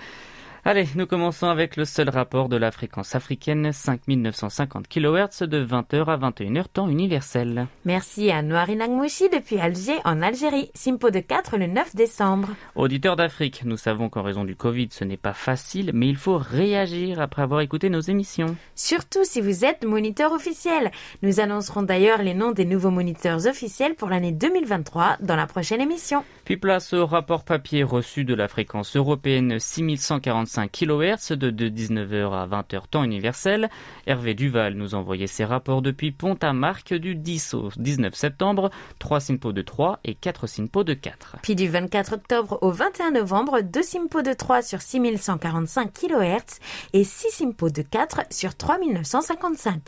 Allez, 0.69 0.87
nous 0.93 1.07
commençons 1.07 1.47
avec 1.47 1.77
le 1.77 1.83
seul 1.83 2.09
rapport 2.09 2.47
de 2.47 2.55
la 2.55 2.69
fréquence 2.69 3.15
africaine, 3.15 3.71
5950 3.71 4.87
kHz 4.87 5.47
de 5.47 5.65
20h 5.65 6.05
à 6.05 6.17
21h 6.29 6.65
temps 6.71 6.87
universel. 6.87 7.65
Merci 7.85 8.29
à 8.29 8.43
Noari 8.43 8.75
Nagmouchi 8.75 9.29
depuis 9.29 9.57
Alger 9.57 9.97
en 10.05 10.21
Algérie. 10.21 10.69
Simpo 10.75 11.09
de 11.09 11.21
4 11.21 11.57
le 11.57 11.65
9 11.65 11.95
décembre. 11.95 12.49
Auditeurs 12.75 13.15
d'Afrique, 13.15 13.63
nous 13.65 13.77
savons 13.77 14.09
qu'en 14.09 14.21
raison 14.21 14.43
du 14.43 14.55
Covid, 14.55 14.89
ce 14.91 15.03
n'est 15.03 15.17
pas 15.17 15.33
facile, 15.33 15.89
mais 15.95 16.07
il 16.07 16.17
faut 16.17 16.37
réagir 16.37 17.19
après 17.19 17.41
avoir 17.41 17.61
écouté 17.61 17.89
nos 17.89 18.01
émissions. 18.01 18.55
Surtout 18.75 19.23
si 19.23 19.41
vous 19.41 19.65
êtes 19.65 19.83
moniteur 19.85 20.33
officiel. 20.33 20.91
Nous 21.23 21.39
annoncerons 21.39 21.81
d'ailleurs 21.81 22.21
les 22.21 22.35
noms 22.35 22.51
des 22.51 22.65
nouveaux 22.65 22.91
moniteurs 22.91 23.47
officiels 23.47 23.95
pour 23.95 24.09
l'année 24.09 24.33
2023 24.33 25.17
dans 25.21 25.35
la 25.35 25.47
prochaine 25.47 25.81
émission. 25.81 26.23
Puis 26.45 26.57
place 26.57 26.93
au 26.93 27.07
rapport 27.07 27.43
papier 27.43 27.81
reçu 27.81 28.23
de 28.23 28.35
la 28.35 28.47
fréquence 28.47 28.95
européenne 28.95 29.57
6145 29.57 30.58
kHz 30.67 31.31
de, 31.31 31.49
de 31.49 31.69
19h 31.69 32.33
à 32.33 32.47
20h 32.47 32.87
temps 32.89 33.03
universel. 33.03 33.69
Hervé 34.07 34.33
Duval 34.33 34.73
nous 34.73 34.95
envoyait 34.95 35.27
ses 35.27 35.45
rapports 35.45 35.81
depuis 35.81 36.11
Pont-à-Marc 36.11 36.93
du 36.93 37.15
10 37.15 37.53
au 37.53 37.69
19 37.77 38.13
septembre, 38.13 38.69
3 38.99 39.19
SINPO 39.19 39.53
de 39.53 39.61
3 39.61 39.99
et 40.03 40.15
4 40.15 40.47
SINPO 40.47 40.83
de 40.83 40.93
4. 40.93 41.37
Puis 41.41 41.55
du 41.55 41.67
24 41.67 42.13
octobre 42.13 42.57
au 42.61 42.71
21 42.71 43.11
novembre, 43.11 43.61
2 43.61 43.81
Simpo 43.81 44.21
de 44.21 44.33
3 44.33 44.61
sur 44.61 44.81
6145 44.81 45.93
kHz 45.93 46.59
et 46.93 47.03
6 47.03 47.29
Simpo 47.31 47.69
de 47.69 47.81
4 47.81 48.21
sur 48.31 48.55
3955. 48.55 49.81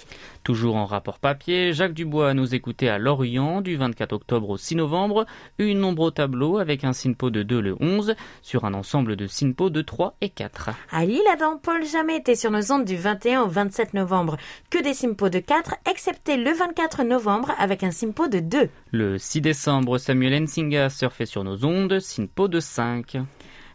Toujours 0.44 0.76
en 0.76 0.86
rapport 0.86 1.20
papier, 1.20 1.74
Jacques 1.74 1.94
Dubois 1.94 2.34
nous 2.34 2.56
écoutait 2.56 2.88
à 2.88 2.98
Lorient 2.98 3.62
du 3.62 3.76
24 3.76 4.14
octobre 4.14 4.50
au 4.50 4.58
6 4.58 4.76
novembre, 4.76 5.26
une 5.58 5.80
nombre 5.80 6.04
au 6.04 6.12
tableau 6.12 6.58
avec 6.58 6.84
un 6.84 6.94
SINPO 6.94 7.30
de 7.30 7.44
2 7.44 7.60
le 7.60 7.76
11 7.80 8.16
sur 8.42 8.66
un 8.66 8.74
ensemble 8.74 9.16
de 9.16 9.28
SINPO 9.28 9.70
de 9.70 9.82
3 9.82 10.16
et 10.22 10.30
4. 10.30 10.61
À 10.92 11.06
Lille, 11.06 11.22
Adam 11.32 11.58
Paul 11.58 11.86
jamais 11.86 12.18
était 12.18 12.36
sur 12.36 12.52
nos 12.52 12.72
ondes 12.72 12.86
du 12.86 12.98
21 12.98 13.42
au 13.42 13.48
27 13.48 13.94
novembre. 13.94 14.38
Que 14.70 14.82
des 14.82 14.94
Simpo 14.94 15.30
de 15.30 15.40
4, 15.40 15.76
excepté 15.90 16.38
le 16.38 16.52
24 16.52 17.04
novembre 17.04 17.52
avec 17.58 17.84
un 17.84 17.92
Simpo 17.92 18.28
de 18.28 18.40
2. 18.40 18.70
Le 18.92 19.18
6 19.18 19.42
décembre, 19.42 19.98
Samuel 19.98 20.44
Nsinga 20.44 20.90
surfait 20.90 21.26
sur 21.26 21.44
nos 21.44 21.66
ondes, 21.66 22.00
SINPO 22.00 22.48
de 22.48 22.60
5. 22.60 23.18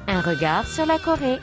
Un 0.07 0.21
regard 0.21 0.67
sur 0.67 0.85
la 0.85 0.99
Corée. 0.99 1.39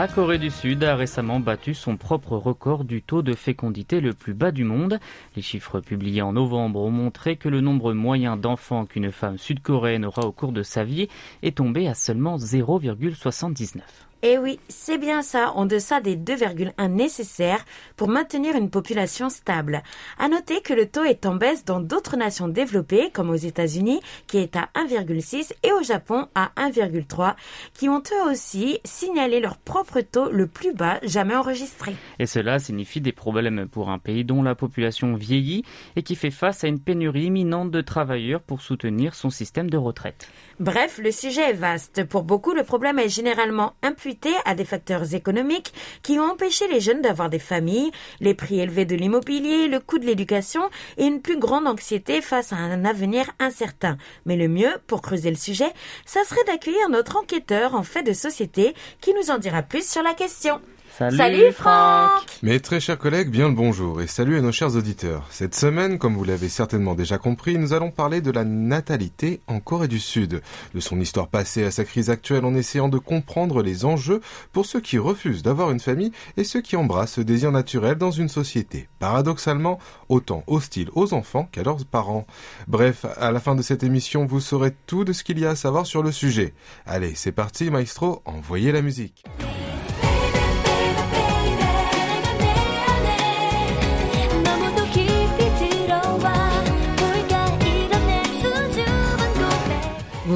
La 0.00 0.08
Corée 0.08 0.38
du 0.38 0.48
Sud 0.48 0.82
a 0.82 0.96
récemment 0.96 1.40
battu 1.40 1.74
son 1.74 1.98
propre 1.98 2.34
record 2.38 2.84
du 2.84 3.02
taux 3.02 3.20
de 3.20 3.34
fécondité 3.34 4.00
le 4.00 4.14
plus 4.14 4.32
bas 4.32 4.50
du 4.50 4.64
monde. 4.64 4.98
Les 5.36 5.42
chiffres 5.42 5.80
publiés 5.80 6.22
en 6.22 6.32
novembre 6.32 6.80
ont 6.80 6.90
montré 6.90 7.36
que 7.36 7.50
le 7.50 7.60
nombre 7.60 7.92
moyen 7.92 8.38
d'enfants 8.38 8.86
qu'une 8.86 9.12
femme 9.12 9.36
sud-coréenne 9.36 10.06
aura 10.06 10.22
au 10.22 10.32
cours 10.32 10.52
de 10.52 10.62
sa 10.62 10.84
vie 10.84 11.08
est 11.42 11.58
tombé 11.58 11.86
à 11.86 11.92
seulement 11.92 12.38
0,79. 12.38 13.82
Eh 14.22 14.36
oui, 14.36 14.60
c'est 14.68 14.98
bien 14.98 15.22
ça, 15.22 15.52
en 15.52 15.64
deçà 15.64 16.02
des 16.02 16.14
2,1 16.14 16.88
nécessaires 16.88 17.64
pour 17.96 18.08
maintenir 18.08 18.54
une 18.54 18.68
population 18.68 19.30
stable. 19.30 19.82
À 20.18 20.28
noter 20.28 20.60
que 20.60 20.74
le 20.74 20.84
taux 20.84 21.04
est 21.04 21.24
en 21.24 21.36
baisse 21.36 21.64
dans 21.64 21.80
d'autres 21.80 22.18
nations 22.18 22.46
développées, 22.46 23.10
comme 23.14 23.30
aux 23.30 23.34
États-Unis, 23.34 24.00
qui 24.26 24.36
est 24.36 24.56
à 24.56 24.68
1,6 24.74 25.54
et 25.62 25.72
au 25.72 25.82
Japon 25.82 26.28
à 26.34 26.50
1,3, 26.58 27.34
qui 27.72 27.88
ont 27.88 28.02
eux 28.12 28.30
aussi 28.30 28.78
signalé 28.84 29.40
leur 29.40 29.56
propre 29.56 30.02
taux 30.02 30.30
le 30.30 30.46
plus 30.46 30.74
bas 30.74 30.98
jamais 31.02 31.34
enregistré. 31.34 31.96
Et 32.18 32.26
cela 32.26 32.58
signifie 32.58 33.00
des 33.00 33.12
problèmes 33.12 33.68
pour 33.68 33.88
un 33.88 33.98
pays 33.98 34.26
dont 34.26 34.42
la 34.42 34.54
population 34.54 35.14
vieillit 35.14 35.64
et 35.96 36.02
qui 36.02 36.14
fait 36.14 36.30
face 36.30 36.62
à 36.62 36.68
une 36.68 36.80
pénurie 36.80 37.24
imminente 37.24 37.70
de 37.70 37.80
travailleurs 37.80 38.42
pour 38.42 38.60
soutenir 38.60 39.14
son 39.14 39.30
système 39.30 39.70
de 39.70 39.78
retraite. 39.78 40.28
Bref, 40.60 41.00
le 41.02 41.10
sujet 41.10 41.48
est 41.48 41.54
vaste. 41.54 42.04
Pour 42.04 42.22
beaucoup, 42.22 42.52
le 42.52 42.64
problème 42.64 42.98
est 42.98 43.08
généralement 43.08 43.72
imputé 43.82 44.28
à 44.44 44.54
des 44.54 44.66
facteurs 44.66 45.14
économiques 45.14 45.72
qui 46.02 46.18
ont 46.18 46.32
empêché 46.32 46.68
les 46.68 46.80
jeunes 46.80 47.00
d'avoir 47.00 47.30
des 47.30 47.38
familles, 47.38 47.90
les 48.20 48.34
prix 48.34 48.60
élevés 48.60 48.84
de 48.84 48.94
l'immobilier, 48.94 49.68
le 49.68 49.80
coût 49.80 49.98
de 49.98 50.04
l'éducation 50.04 50.60
et 50.98 51.06
une 51.06 51.22
plus 51.22 51.38
grande 51.38 51.66
anxiété 51.66 52.20
face 52.20 52.52
à 52.52 52.56
un 52.56 52.84
avenir 52.84 53.30
incertain. 53.38 53.96
Mais 54.26 54.36
le 54.36 54.48
mieux, 54.48 54.72
pour 54.86 55.00
creuser 55.00 55.30
le 55.30 55.36
sujet, 55.36 55.72
ça 56.04 56.24
serait 56.24 56.44
d'accueillir 56.44 56.90
notre 56.90 57.16
enquêteur 57.16 57.74
en 57.74 57.82
fait 57.82 58.02
de 58.02 58.12
société 58.12 58.74
qui 59.00 59.14
nous 59.14 59.30
en 59.30 59.38
dira 59.38 59.62
plus 59.62 59.90
sur 59.90 60.02
la 60.02 60.12
question. 60.12 60.60
Salut, 60.98 61.52
Franck 61.52 62.10
Mes 62.42 62.60
très 62.60 62.80
chers 62.80 62.98
collègues, 62.98 63.30
bien 63.30 63.48
le 63.48 63.54
bonjour 63.54 64.02
et 64.02 64.06
salut 64.06 64.36
à 64.36 64.40
nos 64.42 64.52
chers 64.52 64.76
auditeurs. 64.76 65.26
Cette 65.30 65.54
semaine, 65.54 65.98
comme 65.98 66.14
vous 66.14 66.24
l'avez 66.24 66.48
certainement 66.48 66.94
déjà 66.94 67.16
compris, 67.16 67.56
nous 67.58 67.72
allons 67.72 67.90
parler 67.90 68.20
de 68.20 68.30
la 68.30 68.44
natalité 68.44 69.40
en 69.46 69.60
Corée 69.60 69.88
du 69.88 70.00
Sud, 70.00 70.42
de 70.74 70.80
son 70.80 71.00
histoire 71.00 71.28
passée 71.28 71.64
à 71.64 71.70
sa 71.70 71.84
crise 71.84 72.10
actuelle 72.10 72.44
en 72.44 72.54
essayant 72.54 72.88
de 72.88 72.98
comprendre 72.98 73.62
les 73.62 73.84
enjeux 73.84 74.20
pour 74.52 74.66
ceux 74.66 74.80
qui 74.80 74.98
refusent 74.98 75.42
d'avoir 75.42 75.70
une 75.70 75.80
famille 75.80 76.12
et 76.36 76.44
ceux 76.44 76.60
qui 76.60 76.76
embrassent 76.76 77.14
ce 77.14 77.20
désir 77.20 77.52
naturel 77.52 77.96
dans 77.96 78.10
une 78.10 78.28
société, 78.28 78.88
paradoxalement, 78.98 79.78
autant 80.08 80.44
hostile 80.48 80.90
aux 80.94 81.14
enfants 81.14 81.48
qu'à 81.50 81.62
leurs 81.62 81.84
parents. 81.86 82.26
Bref, 82.68 83.06
à 83.16 83.30
la 83.30 83.40
fin 83.40 83.54
de 83.54 83.62
cette 83.62 83.84
émission, 83.84 84.26
vous 84.26 84.40
saurez 84.40 84.74
tout 84.86 85.04
de 85.04 85.12
ce 85.12 85.24
qu'il 85.24 85.38
y 85.38 85.46
a 85.46 85.50
à 85.50 85.56
savoir 85.56 85.86
sur 85.86 86.02
le 86.02 86.12
sujet. 86.12 86.52
Allez, 86.84 87.14
c'est 87.14 87.32
parti, 87.32 87.70
maestro, 87.70 88.22
envoyez 88.26 88.72
la 88.72 88.82
musique. 88.82 89.24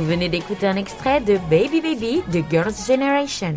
Vous 0.04 0.10
venez 0.10 0.28
d'écouter 0.28 0.66
un 0.66 0.76
extrait 0.76 1.22
de 1.22 1.38
Baby 1.48 1.80
Baby 1.80 2.22
de 2.30 2.44
Girls' 2.50 2.74
Generation. 2.86 3.54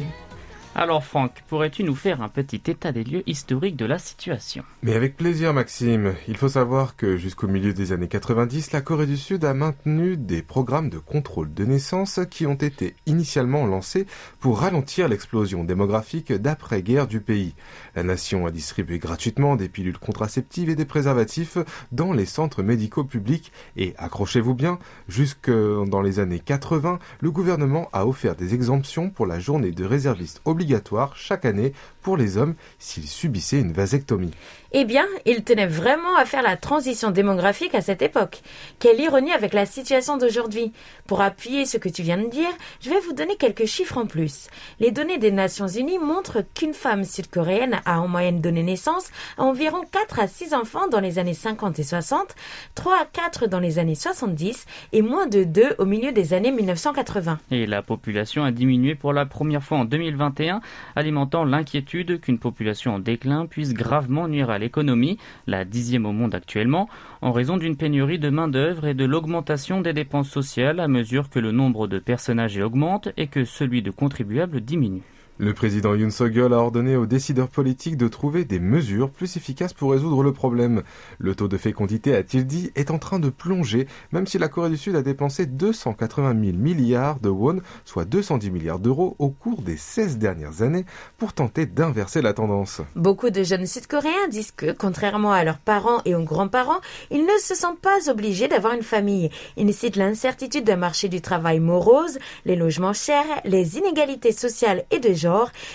Alors 0.79 1.03
Franck, 1.03 1.43
pourrais-tu 1.47 1.83
nous 1.83 1.95
faire 1.95 2.21
un 2.21 2.29
petit 2.29 2.61
état 2.67 2.91
des 2.91 3.03
lieux 3.03 3.23
historique 3.25 3.75
de 3.77 3.85
la 3.85 3.97
situation? 3.97 4.63
Mais 4.83 4.93
avec 4.93 5.17
plaisir 5.17 5.51
Maxime, 5.51 6.13
il 6.27 6.37
faut 6.37 6.49
savoir 6.49 6.95
que 6.95 7.17
jusqu'au 7.17 7.47
milieu 7.47 7.73
des 7.73 7.93
années 7.93 8.07
90, 8.07 8.73
la 8.73 8.81
Corée 8.81 9.07
du 9.07 9.17
Sud 9.17 9.43
a 9.43 9.55
maintenu 9.55 10.17
des 10.17 10.43
programmes 10.43 10.91
de 10.91 10.99
contrôle 10.99 11.51
de 11.51 11.65
naissance 11.65 12.19
qui 12.29 12.45
ont 12.45 12.53
été 12.53 12.93
initialement 13.07 13.65
lancés 13.65 14.05
pour 14.39 14.59
ralentir 14.59 15.07
l'explosion 15.07 15.63
démographique 15.63 16.31
d'après-guerre 16.31 17.07
du 17.07 17.21
pays. 17.21 17.55
La 17.95 18.03
nation 18.03 18.45
a 18.45 18.51
distribué 18.51 18.99
gratuitement 18.99 19.55
des 19.55 19.69
pilules 19.69 19.97
contraceptives 19.97 20.69
et 20.69 20.75
des 20.75 20.85
préservatifs 20.85 21.57
dans 21.91 22.13
les 22.13 22.27
centres 22.27 22.61
médicaux 22.61 23.03
publics. 23.03 23.51
Et, 23.77 23.95
accrochez-vous 23.97 24.53
bien, 24.53 24.77
jusque 25.07 25.49
dans 25.49 26.01
les 26.03 26.19
années 26.19 26.37
80, 26.37 26.99
le 27.19 27.31
gouvernement 27.31 27.89
a 27.93 28.05
offert 28.05 28.35
des 28.35 28.53
exemptions 28.53 29.09
pour 29.09 29.25
la 29.25 29.39
journée 29.39 29.71
de 29.71 29.83
réserviste 29.83 30.39
obligatoire 30.45 30.66
obligatoire 30.67 31.15
chaque 31.15 31.45
année 31.45 31.73
pour 32.01 32.17
les 32.17 32.38
hommes 32.38 32.56
s'ils 32.80 33.08
subissaient 33.08 33.60
une 33.60 33.71
vasectomie. 33.73 34.32
Eh 34.71 34.86
bien, 34.86 35.06
il 35.25 35.43
tenait 35.43 35.67
vraiment 35.67 36.15
à 36.17 36.25
faire 36.25 36.41
la 36.41 36.58
transition 36.58 37.12
démographique 37.12 37.73
à 37.73 37.82
cette 37.82 38.01
époque. 38.01 38.41
Quelle 38.80 38.99
ironie 38.99 39.32
avec 39.32 39.53
la 39.53 39.65
situation 39.65 40.17
d'aujourd'hui. 40.17 40.71
Pour 41.06 41.21
appuyer 41.21 41.65
ce 41.65 41.77
que 41.77 41.89
tu 41.89 42.03
viens 42.03 42.17
de 42.17 42.30
dire, 42.30 42.49
je 42.82 42.89
vais 42.89 42.99
vous 42.99 43.13
donner 43.13 43.36
quelques 43.38 43.65
chiffres 43.65 43.97
en 43.97 44.06
plus. 44.06 44.47
Les 44.80 44.91
données 44.91 45.17
des 45.17 45.32
Nations 45.32 45.67
Unies 45.67 45.99
montrent 45.99 46.43
qu'une 46.53 46.73
femme 46.73 47.03
sud-coréenne 47.03 47.80
a 47.86 47.99
en 47.99 48.08
moyenne 48.08 48.41
donné 48.41 48.63
naissance 48.63 49.10
à 49.38 49.43
environ 49.43 49.82
4 49.91 50.19
à 50.19 50.27
6 50.27 50.53
enfants 50.53 50.88
dans 50.88 50.99
les 50.99 51.19
années 51.19 51.34
50 51.34 51.80
et 51.80 51.84
60, 51.84 52.36
3 52.75 52.93
à 53.01 53.06
4 53.06 53.47
dans 53.47 53.60
les 53.60 53.80
années 53.80 53.95
70 53.95 54.65
et 54.93 55.01
moins 55.01 55.27
de 55.27 55.43
2 55.43 55.75
au 55.77 55.86
milieu 55.86 56.12
des 56.12 56.34
années 56.34 56.51
1980. 56.51 57.39
Et 57.51 57.65
la 57.65 57.82
population 57.82 58.43
a 58.43 58.51
diminué 58.51 58.95
pour 58.95 59.13
la 59.13 59.25
première 59.25 59.63
fois 59.63 59.80
en 59.80 59.86
2021, 59.86 60.46
alimentant 60.95 61.43
l'inquiétude 61.43 62.19
qu'une 62.19 62.39
population 62.39 62.95
en 62.95 62.99
déclin 62.99 63.45
puisse 63.45 63.73
gravement 63.73 64.27
nuire 64.27 64.49
à 64.49 64.57
l'économie, 64.57 65.17
la 65.45 65.65
dixième 65.65 66.05
au 66.05 66.12
monde 66.12 66.36
actuellement, 66.36 66.89
en 67.21 67.31
raison 67.31 67.57
d'une 67.57 67.77
pénurie 67.77 68.19
de 68.19 68.29
main-d'œuvre 68.29 68.88
et 68.88 68.93
de 68.93 69.05
l'augmentation 69.05 69.81
des 69.81 69.93
dépenses 69.93 70.29
sociales 70.29 70.79
à 70.79 70.88
mesure 70.88 71.29
que 71.29 71.39
le 71.39 71.51
nombre 71.51 71.88
de 71.88 71.99
personnes 71.99 72.39
âgées 72.39 72.63
augmente 72.63 73.10
et 73.17 73.27
que 73.27 73.45
celui 73.45 73.81
de 73.81 73.91
contribuables 73.91 74.62
diminue. 74.62 75.16
Le 75.39 75.54
président 75.54 75.93
Yoon 75.93 76.10
Suk-yeol 76.10 76.52
a 76.52 76.58
ordonné 76.58 76.95
aux 76.95 77.06
décideurs 77.06 77.50
politiques 77.50 77.95
de 77.95 78.08
trouver 78.08 78.43
des 78.43 78.60
mesures 78.60 79.12
plus 79.12 79.38
efficaces 79.38 79.71
pour 79.71 79.91
résoudre 79.91 80.23
le 80.23 80.34
problème. 80.34 80.82
Le 81.19 81.36
taux 81.36 81.47
de 81.47 81.58
fécondité, 81.58 82.15
a-t-il 82.15 82.47
dit, 82.47 82.71
est 82.73 82.89
en 82.89 82.97
train 82.97 83.19
de 83.19 83.30
plonger, 83.30 83.88
même 84.12 84.26
si 84.26 84.39
la 84.39 84.47
Corée 84.47 84.71
du 84.71 84.78
Sud 84.78 84.95
a 84.95 85.04
dépensé 85.04 85.45
280 85.45 86.43
000 86.43 86.58
milliards 86.58 87.19
de 87.19 87.30
won, 87.30 87.60
soit 87.86 88.06
210 88.06 88.50
milliards 88.50 88.80
d'euros, 88.80 89.15
au 89.19 89.30
cours 89.30 89.62
des 89.62 89.78
16 89.78 90.17
dernières 90.17 90.63
années, 90.63 90.86
pour 91.19 91.34
tenter 91.34 91.67
d'inverser 91.67 92.23
la 92.23 92.34
tendance. 92.34 92.82
Beaucoup 92.95 93.30
de 93.30 93.43
jeunes 93.43 93.67
Sud-Coréens 93.67 94.30
disent 94.32 94.52
que, 94.52 94.71
contrairement 94.71 95.34
à 95.34 95.43
leurs 95.43 95.60
parents 95.60 96.02
et 96.06 96.15
aux 96.15 96.23
grands-parents, 96.23 96.82
ils 97.12 97.21
ne 97.21 97.38
se 97.39 97.54
sentent 97.54 97.80
pas 97.80 98.10
obligés 98.10 98.47
d'avoir 98.47 98.73
une 98.73 98.82
famille. 98.82 99.30
Ils 99.56 99.71
citent 99.71 99.97
l'incertitude 99.97 100.63
d'un 100.63 100.78
marché 100.78 101.10
du 101.10 101.21
travail 101.21 101.60
morose, 101.60 102.17
les 102.45 102.56
logements 102.56 102.93
chers, 102.93 103.23
les 103.45 103.78
inégalités 103.78 104.32
sociales 104.32 104.84
et 104.89 104.97
de 104.97 105.13
genre, 105.13 105.26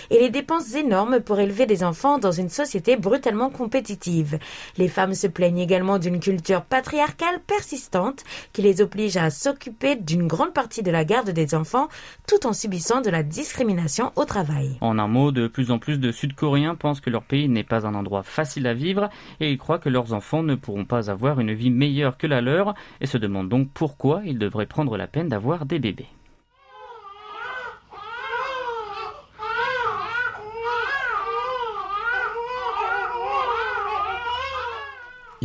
et 0.09 0.19
les 0.19 0.29
dépenses 0.29 0.75
énormes 0.75 1.19
pour 1.19 1.39
élever 1.39 1.65
des 1.65 1.83
enfants 1.83 2.17
dans 2.17 2.31
une 2.31 2.49
société 2.49 2.97
brutalement 2.97 3.49
compétitive. 3.49 4.39
Les 4.77 4.87
femmes 4.87 5.13
se 5.13 5.27
plaignent 5.27 5.59
également 5.59 5.99
d'une 5.99 6.19
culture 6.19 6.63
patriarcale 6.63 7.39
persistante 7.45 8.23
qui 8.51 8.61
les 8.61 8.81
oblige 8.81 9.17
à 9.17 9.29
s'occuper 9.29 9.95
d'une 9.95 10.27
grande 10.27 10.53
partie 10.53 10.83
de 10.83 10.91
la 10.91 11.05
garde 11.05 11.29
des 11.29 11.55
enfants 11.55 11.87
tout 12.27 12.45
en 12.47 12.53
subissant 12.53 13.01
de 13.01 13.09
la 13.09 13.23
discrimination 13.23 14.11
au 14.15 14.25
travail. 14.25 14.77
En 14.81 14.99
un 14.99 15.07
mot, 15.07 15.31
de 15.31 15.47
plus 15.47 15.71
en 15.71 15.79
plus 15.79 15.99
de 15.99 16.11
Sud-Coréens 16.11 16.75
pensent 16.75 17.01
que 17.01 17.09
leur 17.09 17.23
pays 17.23 17.49
n'est 17.49 17.63
pas 17.63 17.85
un 17.85 17.95
endroit 17.95 18.23
facile 18.23 18.67
à 18.67 18.73
vivre 18.73 19.09
et 19.39 19.51
ils 19.51 19.57
croient 19.57 19.79
que 19.79 19.89
leurs 19.89 20.13
enfants 20.13 20.43
ne 20.43 20.55
pourront 20.55 20.85
pas 20.85 21.09
avoir 21.09 21.39
une 21.39 21.53
vie 21.53 21.71
meilleure 21.71 22.17
que 22.17 22.27
la 22.27 22.41
leur 22.41 22.73
et 23.01 23.05
se 23.05 23.17
demandent 23.17 23.49
donc 23.49 23.69
pourquoi 23.73 24.21
ils 24.25 24.39
devraient 24.39 24.65
prendre 24.65 24.97
la 24.97 25.07
peine 25.07 25.29
d'avoir 25.29 25.65
des 25.65 25.79
bébés. 25.79 26.07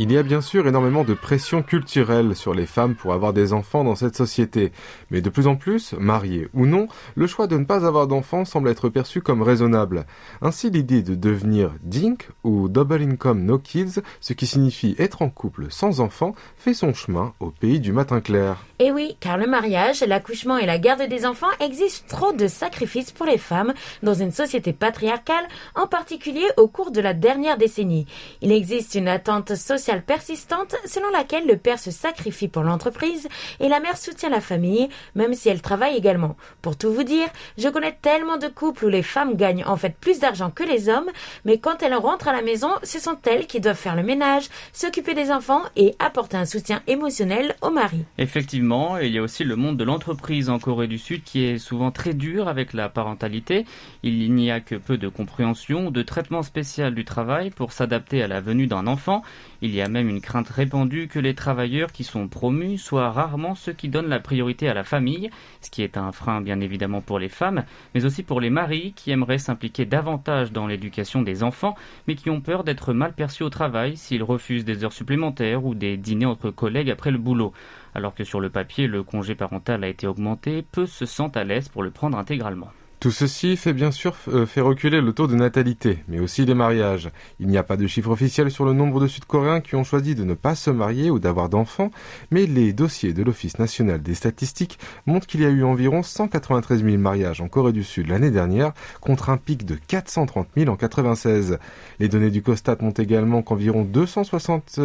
Il 0.01 0.13
y 0.13 0.17
a 0.17 0.23
bien 0.23 0.39
sûr 0.39 0.65
énormément 0.65 1.03
de 1.03 1.13
pression 1.13 1.61
culturelle 1.61 2.33
sur 2.33 2.53
les 2.53 2.65
femmes 2.65 2.95
pour 2.95 3.11
avoir 3.11 3.33
des 3.33 3.51
enfants 3.51 3.83
dans 3.83 3.95
cette 3.95 4.15
société, 4.15 4.71
mais 5.11 5.19
de 5.19 5.29
plus 5.29 5.45
en 5.45 5.57
plus, 5.57 5.91
mariées 5.91 6.47
ou 6.53 6.65
non, 6.65 6.87
le 7.15 7.27
choix 7.27 7.47
de 7.47 7.57
ne 7.57 7.65
pas 7.65 7.85
avoir 7.85 8.07
d'enfants 8.07 8.45
semble 8.45 8.69
être 8.69 8.87
perçu 8.87 9.19
comme 9.19 9.41
raisonnable. 9.41 10.05
Ainsi, 10.41 10.69
l'idée 10.69 11.01
de 11.01 11.15
devenir 11.15 11.71
DINK 11.83 12.29
ou 12.45 12.69
Double 12.69 13.01
Income 13.01 13.43
No 13.43 13.59
Kids, 13.59 13.99
ce 14.21 14.31
qui 14.31 14.47
signifie 14.47 14.95
être 14.99 15.21
en 15.21 15.29
couple 15.29 15.65
sans 15.69 15.99
enfants, 15.99 16.33
fait 16.55 16.73
son 16.73 16.93
chemin 16.93 17.33
au 17.41 17.49
pays 17.49 17.81
du 17.81 17.91
matin 17.91 18.21
clair. 18.21 18.63
Eh 18.79 18.93
oui, 18.93 19.17
car 19.19 19.37
le 19.37 19.47
mariage, 19.47 19.99
l'accouchement 20.07 20.57
et 20.57 20.65
la 20.65 20.79
garde 20.79 21.09
des 21.09 21.25
enfants 21.25 21.47
exigent 21.59 22.03
trop 22.07 22.31
de 22.31 22.47
sacrifices 22.47 23.11
pour 23.11 23.25
les 23.25 23.37
femmes 23.37 23.73
dans 24.01 24.13
une 24.13 24.31
société 24.31 24.71
patriarcale, 24.71 25.45
en 25.75 25.87
particulier 25.87 26.47
au 26.55 26.69
cours 26.69 26.91
de 26.91 27.01
la 27.01 27.13
dernière 27.13 27.57
décennie. 27.57 28.07
Il 28.41 28.53
existe 28.53 28.95
une 28.95 29.09
attente 29.09 29.55
sociale 29.55 29.88
persistante 29.97 30.75
selon 30.85 31.09
laquelle 31.09 31.47
le 31.47 31.57
père 31.57 31.79
se 31.79 31.91
sacrifie 31.91 32.47
pour 32.47 32.63
l'entreprise 32.63 33.27
et 33.59 33.67
la 33.67 33.79
mère 33.79 33.97
soutient 33.97 34.29
la 34.29 34.41
famille, 34.41 34.89
même 35.15 35.33
si 35.33 35.49
elle 35.49 35.61
travaille 35.61 35.95
également. 35.95 36.35
Pour 36.61 36.77
tout 36.77 36.93
vous 36.93 37.03
dire, 37.03 37.27
je 37.57 37.67
connais 37.69 37.97
tellement 38.01 38.37
de 38.37 38.47
couples 38.47 38.85
où 38.85 38.89
les 38.89 39.03
femmes 39.03 39.35
gagnent 39.35 39.65
en 39.65 39.77
fait 39.77 39.95
plus 39.99 40.19
d'argent 40.19 40.51
que 40.51 40.63
les 40.63 40.89
hommes, 40.89 41.09
mais 41.45 41.57
quand 41.57 41.81
elles 41.81 41.95
rentrent 41.95 42.27
à 42.27 42.33
la 42.33 42.41
maison, 42.41 42.69
ce 42.83 42.99
sont 42.99 43.17
elles 43.25 43.47
qui 43.47 43.59
doivent 43.59 43.75
faire 43.75 43.95
le 43.95 44.03
ménage, 44.03 44.49
s'occuper 44.73 45.13
des 45.13 45.31
enfants 45.31 45.63
et 45.75 45.95
apporter 45.99 46.37
un 46.37 46.45
soutien 46.45 46.81
émotionnel 46.87 47.55
au 47.61 47.71
mari. 47.71 48.05
Effectivement, 48.17 48.97
il 48.97 49.11
y 49.11 49.17
a 49.17 49.21
aussi 49.21 49.43
le 49.43 49.55
monde 49.55 49.77
de 49.77 49.83
l'entreprise 49.83 50.49
en 50.49 50.59
Corée 50.59 50.87
du 50.87 50.97
Sud 50.97 51.23
qui 51.23 51.43
est 51.43 51.57
souvent 51.57 51.91
très 51.91 52.13
dur 52.13 52.47
avec 52.47 52.73
la 52.73 52.89
parentalité. 52.89 53.65
Il 54.03 54.33
n'y 54.33 54.51
a 54.51 54.59
que 54.59 54.75
peu 54.75 54.97
de 54.97 55.07
compréhension 55.07 55.91
de 55.91 56.01
traitement 56.01 56.43
spécial 56.43 56.93
du 56.93 57.05
travail 57.05 57.49
pour 57.49 57.71
s'adapter 57.71 58.21
à 58.21 58.27
la 58.27 58.41
venue 58.41 58.67
d'un 58.67 58.87
enfant. 58.87 59.23
Il 59.61 59.73
y 59.75 59.78
même 59.87 60.09
une 60.09 60.21
crainte 60.21 60.49
répandue 60.49 61.07
que 61.07 61.19
les 61.19 61.35
travailleurs 61.35 61.91
qui 61.91 62.03
sont 62.03 62.27
promus 62.27 62.77
soient 62.77 63.11
rarement 63.11 63.55
ceux 63.55 63.73
qui 63.73 63.87
donnent 63.87 64.09
la 64.09 64.19
priorité 64.19 64.67
à 64.67 64.73
la 64.73 64.83
famille, 64.83 65.29
ce 65.61 65.69
qui 65.69 65.83
est 65.83 65.95
un 65.95 66.11
frein 66.11 66.41
bien 66.41 66.59
évidemment 66.59 67.01
pour 67.01 67.19
les 67.19 67.29
femmes, 67.29 67.63
mais 67.93 68.05
aussi 68.05 68.23
pour 68.23 68.41
les 68.41 68.49
maris 68.49 68.93
qui 68.95 69.11
aimeraient 69.11 69.37
s'impliquer 69.37 69.85
davantage 69.85 70.51
dans 70.51 70.67
l'éducation 70.67 71.21
des 71.21 71.43
enfants, 71.43 71.75
mais 72.07 72.15
qui 72.15 72.29
ont 72.29 72.41
peur 72.41 72.63
d'être 72.63 72.93
mal 72.93 73.13
perçus 73.13 73.43
au 73.43 73.49
travail 73.49 73.95
s'ils 73.95 74.23
refusent 74.23 74.65
des 74.65 74.83
heures 74.83 74.93
supplémentaires 74.93 75.63
ou 75.63 75.75
des 75.75 75.97
dîners 75.97 76.25
entre 76.25 76.51
collègues 76.51 76.91
après 76.91 77.11
le 77.11 77.17
boulot. 77.17 77.53
Alors 77.95 78.15
que 78.15 78.23
sur 78.23 78.39
le 78.39 78.49
papier, 78.49 78.87
le 78.87 79.03
congé 79.03 79.35
parental 79.35 79.83
a 79.83 79.87
été 79.87 80.07
augmenté, 80.07 80.61
peu 80.61 80.85
se 80.85 81.05
sentent 81.05 81.37
à 81.37 81.43
l'aise 81.43 81.69
pour 81.69 81.83
le 81.83 81.91
prendre 81.91 82.17
intégralement. 82.17 82.69
Tout 82.99 83.11
ceci 83.11 83.55
fait 83.55 83.71
bien 83.71 83.91
sûr 83.91 84.13
euh, 84.27 84.45
fait 84.45 84.59
reculer 84.59 84.99
le 84.99 85.13
taux 85.13 85.27
de 85.27 85.35
natalité, 85.35 85.99
mais 86.09 86.19
aussi 86.19 86.43
les 86.43 86.53
mariages. 86.53 87.09
Il 87.39 87.47
n'y 87.47 87.57
a 87.57 87.63
pas 87.63 87.77
de 87.77 87.87
chiffre 87.87 88.09
officiel 88.09 88.51
sur 88.51 88.65
le 88.65 88.73
nombre 88.73 88.99
de 88.99 89.07
Sud-Coréens 89.07 89.61
qui 89.61 89.77
ont 89.77 89.85
choisi 89.85 90.15
de 90.15 90.25
ne 90.25 90.33
pas 90.33 90.53
se 90.53 90.69
marier 90.69 91.09
ou 91.09 91.17
d'avoir 91.17 91.47
d'enfants, 91.47 91.91
mais 92.29 92.45
les 92.45 92.73
dossiers 92.73 93.13
de 93.13 93.23
l'Office 93.23 93.57
national 93.57 94.01
des 94.01 94.15
statistiques 94.15 94.79
montrent 95.05 95.27
qu'il 95.27 95.39
y 95.39 95.45
a 95.45 95.49
eu 95.49 95.63
environ 95.63 96.03
193 96.03 96.83
000 96.83 96.97
mariages 96.97 97.39
en 97.39 97.47
Corée 97.47 97.71
du 97.71 97.85
Sud 97.85 98.09
l'année 98.09 98.31
dernière, 98.31 98.73
contre 98.99 99.29
un 99.29 99.37
pic 99.37 99.65
de 99.65 99.75
430 99.75 100.49
000 100.57 100.69
en 100.69 100.75
96. 100.75 101.57
Les 102.01 102.09
données 102.09 102.31
du 102.31 102.41
COSTAT 102.41 102.79
montrent 102.81 102.99
également 102.99 103.43
qu'environ 103.43 103.85
260 103.85 104.77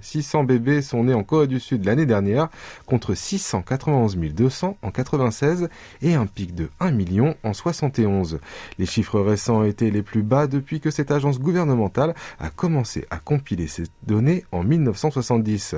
600 0.00 0.44
bébés 0.44 0.82
sont 0.82 1.02
nés 1.02 1.14
en 1.14 1.24
Corée 1.24 1.48
du 1.48 1.58
Sud 1.58 1.84
l'année 1.84 2.06
dernière, 2.06 2.46
contre 2.86 3.14
691 3.14 4.16
200 4.16 4.76
en 4.80 4.90
96 4.92 5.68
et 6.00 6.14
un 6.14 6.26
pic 6.26 6.54
de 6.54 6.70
1 6.78 6.92
million 6.92 7.23
en 7.42 7.52
71. 7.52 8.40
Les 8.78 8.86
chiffres 8.86 9.20
récents 9.20 9.64
étaient 9.64 9.90
les 9.90 10.02
plus 10.02 10.22
bas 10.22 10.46
depuis 10.46 10.80
que 10.80 10.90
cette 10.90 11.10
agence 11.10 11.40
gouvernementale 11.40 12.14
a 12.38 12.50
commencé 12.50 13.06
à 13.10 13.18
compiler 13.18 13.66
ces 13.66 13.84
données 14.06 14.44
en 14.52 14.62
1970. 14.62 15.76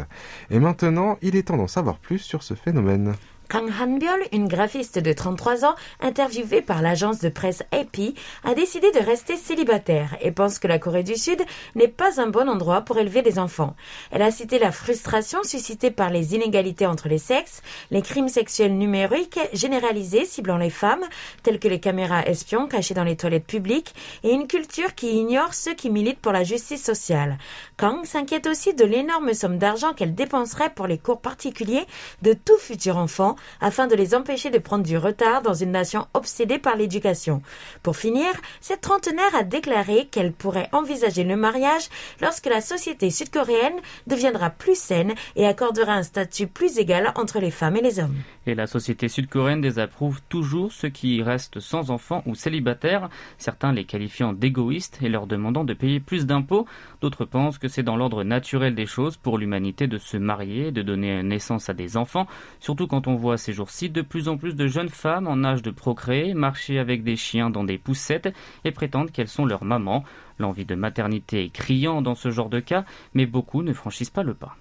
Et 0.50 0.58
maintenant, 0.58 1.18
il 1.22 1.36
est 1.36 1.44
temps 1.44 1.56
d'en 1.56 1.66
savoir 1.66 1.98
plus 1.98 2.18
sur 2.18 2.42
ce 2.42 2.54
phénomène. 2.54 3.14
Kang 3.48 3.70
Han-byul, 3.70 4.26
une 4.32 4.48
graphiste 4.48 4.98
de 4.98 5.12
33 5.12 5.64
ans, 5.64 5.76
interviewée 6.00 6.62
par 6.62 6.82
l'agence 6.82 7.20
de 7.20 7.28
presse 7.28 7.62
AP, 7.70 8.14
a 8.42 8.54
décidé 8.54 8.90
de 8.90 8.98
rester 8.98 9.36
célibataire 9.36 10.16
et 10.20 10.32
pense 10.32 10.58
que 10.58 10.66
la 10.66 10.80
Corée 10.80 11.04
du 11.04 11.14
Sud 11.14 11.40
n'est 11.76 11.86
pas 11.86 12.20
un 12.20 12.26
bon 12.26 12.48
endroit 12.48 12.80
pour 12.80 12.98
élever 12.98 13.22
des 13.22 13.38
enfants. 13.38 13.76
Elle 14.10 14.22
a 14.22 14.32
cité 14.32 14.58
la 14.58 14.72
frustration 14.72 15.44
suscitée 15.44 15.92
par 15.92 16.10
les 16.10 16.34
inégalités 16.34 16.86
entre 16.86 17.08
les 17.08 17.18
sexes, 17.18 17.62
les 17.92 18.02
crimes 18.02 18.28
sexuels 18.28 18.76
numériques 18.76 19.38
généralisés 19.52 20.24
ciblant 20.24 20.58
les 20.58 20.70
femmes, 20.70 21.04
tels 21.44 21.60
que 21.60 21.68
les 21.68 21.80
caméras 21.80 22.26
espions 22.26 22.66
cachées 22.66 22.94
dans 22.94 23.04
les 23.04 23.16
toilettes 23.16 23.46
publiques, 23.46 23.94
et 24.24 24.32
une 24.32 24.48
culture 24.48 24.96
qui 24.96 25.12
ignore 25.12 25.54
ceux 25.54 25.74
qui 25.74 25.90
militent 25.90 26.20
pour 26.20 26.32
la 26.32 26.42
justice 26.42 26.82
sociale. 26.82 27.38
Kang 27.76 28.04
s'inquiète 28.04 28.48
aussi 28.48 28.74
de 28.74 28.84
l'énorme 28.84 29.34
somme 29.34 29.58
d'argent 29.58 29.92
qu'elle 29.92 30.16
dépenserait 30.16 30.70
pour 30.70 30.88
les 30.88 30.98
cours 30.98 31.20
particuliers 31.20 31.86
de 32.22 32.32
tout 32.32 32.58
futur 32.58 32.96
enfant 32.96 33.35
afin 33.60 33.86
de 33.86 33.94
les 33.94 34.14
empêcher 34.14 34.50
de 34.50 34.58
prendre 34.58 34.84
du 34.84 34.96
retard 34.98 35.42
dans 35.42 35.54
une 35.54 35.72
nation 35.72 36.06
obsédée 36.14 36.58
par 36.58 36.76
l'éducation. 36.76 37.42
Pour 37.82 37.96
finir, 37.96 38.26
cette 38.60 38.80
trentenaire 38.80 39.34
a 39.34 39.42
déclaré 39.42 40.06
qu'elle 40.06 40.32
pourrait 40.32 40.68
envisager 40.72 41.24
le 41.24 41.36
mariage 41.36 41.88
lorsque 42.20 42.46
la 42.46 42.60
société 42.60 43.10
sud-coréenne 43.10 43.80
deviendra 44.06 44.50
plus 44.50 44.78
saine 44.78 45.14
et 45.36 45.46
accordera 45.46 45.92
un 45.92 46.02
statut 46.02 46.46
plus 46.46 46.78
égal 46.78 47.12
entre 47.16 47.40
les 47.40 47.50
femmes 47.50 47.76
et 47.76 47.82
les 47.82 48.00
hommes. 48.00 48.16
Et 48.46 48.54
la 48.54 48.66
société 48.66 49.08
sud-coréenne 49.08 49.60
désapprouve 49.60 50.20
toujours 50.28 50.72
ceux 50.72 50.88
qui 50.88 51.22
restent 51.22 51.60
sans 51.60 51.90
enfants 51.90 52.22
ou 52.26 52.34
célibataires, 52.34 53.08
certains 53.38 53.72
les 53.72 53.84
qualifiant 53.84 54.32
d'égoïstes 54.32 54.98
et 55.02 55.08
leur 55.08 55.26
demandant 55.26 55.64
de 55.64 55.74
payer 55.74 56.00
plus 56.00 56.26
d'impôts, 56.26 56.66
d'autres 57.00 57.24
pensent 57.24 57.58
que 57.58 57.68
c'est 57.68 57.82
dans 57.82 57.96
l'ordre 57.96 58.24
naturel 58.24 58.74
des 58.74 58.86
choses 58.86 59.16
pour 59.16 59.38
l'humanité 59.38 59.86
de 59.86 59.98
se 59.98 60.16
marier, 60.16 60.70
de 60.70 60.82
donner 60.82 61.22
naissance 61.22 61.68
à 61.68 61.74
des 61.74 61.96
enfants, 61.96 62.26
surtout 62.60 62.86
quand 62.86 63.08
on 63.08 63.16
voit 63.16 63.25
ces 63.36 63.52
jours-ci 63.52 63.90
de 63.90 64.02
plus 64.02 64.28
en 64.28 64.36
plus 64.36 64.54
de 64.54 64.68
jeunes 64.68 64.88
femmes 64.88 65.26
en 65.26 65.42
âge 65.42 65.62
de 65.62 65.70
procréer 65.70 66.34
marcher 66.34 66.78
avec 66.78 67.02
des 67.02 67.16
chiens 67.16 67.50
dans 67.50 67.64
des 67.64 67.78
poussettes 67.78 68.32
et 68.64 68.70
prétendent 68.70 69.10
qu'elles 69.10 69.26
sont 69.26 69.44
leurs 69.44 69.64
mamans. 69.64 70.04
L'envie 70.38 70.64
de 70.64 70.74
maternité 70.76 71.44
est 71.44 71.50
criant 71.50 72.02
dans 72.02 72.14
ce 72.14 72.30
genre 72.30 72.50
de 72.50 72.60
cas, 72.60 72.84
mais 73.14 73.26
beaucoup 73.26 73.62
ne 73.62 73.72
franchissent 73.72 74.10
pas 74.10 74.22
le 74.22 74.34
pas. 74.34 74.56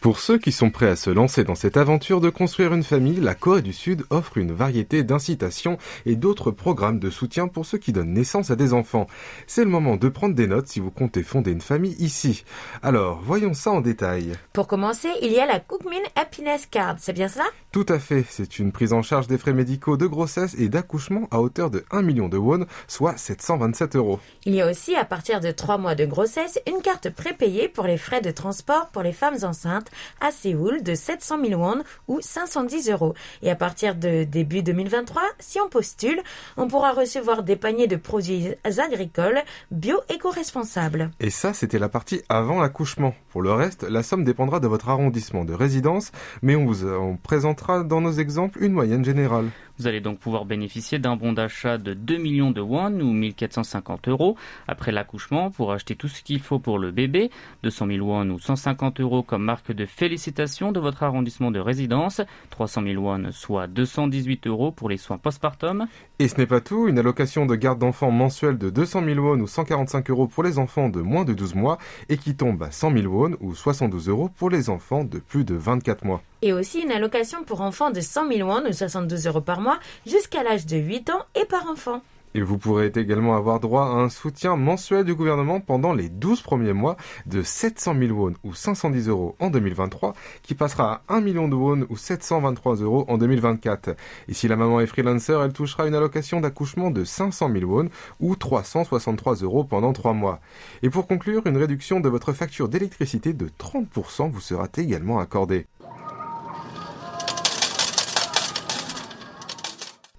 Pour 0.00 0.20
ceux 0.20 0.38
qui 0.38 0.52
sont 0.52 0.70
prêts 0.70 0.88
à 0.88 0.94
se 0.94 1.10
lancer 1.10 1.42
dans 1.42 1.56
cette 1.56 1.76
aventure 1.76 2.20
de 2.20 2.30
construire 2.30 2.72
une 2.72 2.84
famille, 2.84 3.20
la 3.20 3.34
Corée 3.34 3.62
du 3.62 3.72
Sud 3.72 4.04
offre 4.10 4.38
une 4.38 4.52
variété 4.52 5.02
d'incitations 5.02 5.76
et 6.06 6.14
d'autres 6.14 6.52
programmes 6.52 7.00
de 7.00 7.10
soutien 7.10 7.48
pour 7.48 7.66
ceux 7.66 7.78
qui 7.78 7.92
donnent 7.92 8.12
naissance 8.12 8.52
à 8.52 8.56
des 8.56 8.74
enfants. 8.74 9.08
C'est 9.48 9.64
le 9.64 9.70
moment 9.70 9.96
de 9.96 10.08
prendre 10.08 10.36
des 10.36 10.46
notes 10.46 10.68
si 10.68 10.78
vous 10.78 10.92
comptez 10.92 11.24
fonder 11.24 11.50
une 11.50 11.60
famille 11.60 11.96
ici. 11.98 12.44
Alors, 12.80 13.20
voyons 13.24 13.54
ça 13.54 13.72
en 13.72 13.80
détail. 13.80 14.34
Pour 14.52 14.68
commencer, 14.68 15.08
il 15.20 15.32
y 15.32 15.40
a 15.40 15.46
la 15.46 15.58
Cookmin 15.58 15.96
Happiness 16.14 16.66
Card, 16.66 16.96
c'est 17.00 17.12
bien 17.12 17.26
cela? 17.26 17.46
Tout 17.72 17.86
à 17.88 17.98
fait, 17.98 18.24
c'est 18.28 18.60
une 18.60 18.70
prise 18.70 18.92
en 18.92 19.02
charge 19.02 19.26
des 19.26 19.36
frais 19.36 19.52
médicaux 19.52 19.96
de 19.96 20.06
grossesse 20.06 20.54
et 20.58 20.68
d'accouchement 20.68 21.26
à 21.32 21.40
hauteur 21.40 21.70
de 21.70 21.84
1 21.90 22.02
million 22.02 22.28
de 22.28 22.38
won, 22.38 22.66
soit 22.86 23.16
727 23.16 23.96
euros. 23.96 24.20
Il 24.44 24.54
y 24.54 24.62
a 24.62 24.70
aussi, 24.70 24.94
à 24.94 25.04
partir 25.04 25.40
de 25.40 25.50
3 25.50 25.76
mois 25.76 25.96
de 25.96 26.06
grossesse, 26.06 26.60
une 26.68 26.82
carte 26.82 27.10
prépayée 27.10 27.68
pour 27.68 27.84
les 27.84 27.98
frais 27.98 28.20
de 28.20 28.30
transport 28.30 28.90
pour 28.92 29.02
les 29.02 29.12
femmes 29.12 29.38
enceintes 29.42 29.87
à 30.20 30.30
Séoul 30.30 30.82
de 30.82 30.94
700 30.94 31.38
000 31.44 31.60
won 31.60 31.82
ou 32.06 32.20
510 32.20 32.90
euros. 32.90 33.14
Et 33.42 33.50
à 33.50 33.56
partir 33.56 33.94
de 33.94 34.24
début 34.24 34.62
2023, 34.62 35.22
si 35.38 35.60
on 35.60 35.68
postule, 35.68 36.20
on 36.56 36.68
pourra 36.68 36.92
recevoir 36.92 37.42
des 37.42 37.56
paniers 37.56 37.86
de 37.86 37.96
produits 37.96 38.54
agricoles 38.64 39.42
bio-éco-responsables. 39.70 41.10
Et 41.20 41.30
ça, 41.30 41.52
c'était 41.52 41.78
la 41.78 41.88
partie 41.88 42.22
avant 42.28 42.60
l'accouchement. 42.60 43.14
Pour 43.30 43.42
le 43.42 43.52
reste, 43.52 43.82
la 43.82 44.02
somme 44.02 44.24
dépendra 44.24 44.60
de 44.60 44.68
votre 44.68 44.88
arrondissement 44.88 45.44
de 45.44 45.52
résidence, 45.52 46.12
mais 46.42 46.56
on 46.56 46.66
vous 46.66 46.86
en 46.86 47.16
présentera 47.16 47.84
dans 47.84 48.00
nos 48.00 48.12
exemples 48.12 48.62
une 48.62 48.72
moyenne 48.72 49.04
générale. 49.04 49.50
Vous 49.78 49.86
allez 49.86 50.00
donc 50.00 50.18
pouvoir 50.18 50.44
bénéficier 50.44 50.98
d'un 50.98 51.14
bon 51.14 51.32
d'achat 51.32 51.78
de 51.78 51.94
2 51.94 52.16
millions 52.16 52.50
de 52.50 52.60
won 52.60 52.92
ou 53.00 53.12
1450 53.12 54.08
euros 54.08 54.36
après 54.66 54.90
l'accouchement 54.90 55.52
pour 55.52 55.72
acheter 55.72 55.94
tout 55.94 56.08
ce 56.08 56.22
qu'il 56.22 56.40
faut 56.40 56.58
pour 56.58 56.80
le 56.80 56.90
bébé, 56.90 57.30
200 57.62 57.86
000 57.86 58.06
won 58.06 58.30
ou 58.30 58.40
150 58.40 59.00
euros 59.00 59.22
comme 59.22 59.44
marque 59.44 59.70
de 59.70 59.86
félicitations 59.86 60.72
de 60.72 60.80
votre 60.80 61.04
arrondissement 61.04 61.52
de 61.52 61.60
résidence, 61.60 62.20
300 62.50 62.82
000 62.82 63.02
won 63.02 63.30
soit 63.30 63.68
218 63.68 64.48
euros 64.48 64.72
pour 64.72 64.88
les 64.88 64.96
soins 64.96 65.18
postpartum. 65.18 65.86
Et 66.20 66.26
ce 66.26 66.36
n'est 66.36 66.46
pas 66.46 66.60
tout, 66.60 66.88
une 66.88 66.98
allocation 66.98 67.46
de 67.46 67.54
garde 67.54 67.78
d'enfants 67.78 68.10
mensuelle 68.10 68.58
de 68.58 68.70
200 68.70 69.04
000 69.04 69.20
won 69.20 69.38
ou 69.38 69.46
145 69.46 70.10
euros 70.10 70.26
pour 70.26 70.42
les 70.42 70.58
enfants 70.58 70.88
de 70.88 71.00
moins 71.00 71.24
de 71.24 71.32
12 71.32 71.54
mois 71.54 71.78
et 72.08 72.16
qui 72.16 72.34
tombe 72.34 72.60
à 72.64 72.72
100 72.72 72.92
000 72.92 73.06
won 73.06 73.36
ou 73.40 73.54
72 73.54 74.08
euros 74.08 74.28
pour 74.36 74.50
les 74.50 74.68
enfants 74.68 75.04
de 75.04 75.20
plus 75.20 75.44
de 75.44 75.54
24 75.54 76.04
mois. 76.04 76.20
Et 76.42 76.52
aussi 76.52 76.80
une 76.80 76.90
allocation 76.90 77.44
pour 77.44 77.60
enfants 77.60 77.92
de 77.92 78.00
100 78.00 78.32
000 78.32 78.48
won 78.48 78.68
ou 78.68 78.72
72 78.72 79.28
euros 79.28 79.40
par 79.40 79.60
mois 79.60 79.78
jusqu'à 80.06 80.42
l'âge 80.42 80.66
de 80.66 80.76
8 80.76 81.10
ans 81.10 81.24
et 81.40 81.44
par 81.44 81.70
enfant. 81.70 82.02
Vous 82.42 82.58
pourrez 82.58 82.92
également 82.94 83.36
avoir 83.36 83.60
droit 83.60 83.84
à 83.84 84.00
un 84.00 84.08
soutien 84.08 84.56
mensuel 84.56 85.04
du 85.04 85.14
gouvernement 85.14 85.60
pendant 85.60 85.92
les 85.92 86.08
12 86.08 86.42
premiers 86.42 86.72
mois 86.72 86.96
de 87.26 87.42
700 87.42 87.94
000 87.98 88.12
won 88.12 88.34
ou 88.44 88.54
510 88.54 89.08
euros 89.08 89.36
en 89.40 89.50
2023, 89.50 90.14
qui 90.42 90.54
passera 90.54 91.02
à 91.08 91.14
1 91.14 91.20
million 91.20 91.48
de 91.48 91.54
won 91.54 91.86
ou 91.88 91.96
723 91.96 92.76
euros 92.76 93.04
en 93.08 93.18
2024. 93.18 93.96
Et 94.28 94.34
si 94.34 94.48
la 94.48 94.56
maman 94.56 94.80
est 94.80 94.86
freelancer, 94.86 95.40
elle 95.42 95.52
touchera 95.52 95.86
une 95.86 95.94
allocation 95.94 96.40
d'accouchement 96.40 96.90
de 96.90 97.04
500 97.04 97.50
000 97.52 97.64
won 97.70 97.88
ou 98.20 98.36
363 98.36 99.36
euros 99.36 99.64
pendant 99.64 99.92
3 99.92 100.12
mois. 100.12 100.40
Et 100.82 100.90
pour 100.90 101.06
conclure, 101.06 101.46
une 101.46 101.56
réduction 101.56 102.00
de 102.00 102.08
votre 102.08 102.32
facture 102.32 102.68
d'électricité 102.68 103.32
de 103.32 103.48
30% 103.48 104.30
vous 104.30 104.40
sera 104.40 104.68
également 104.76 105.18
accordée. 105.18 105.66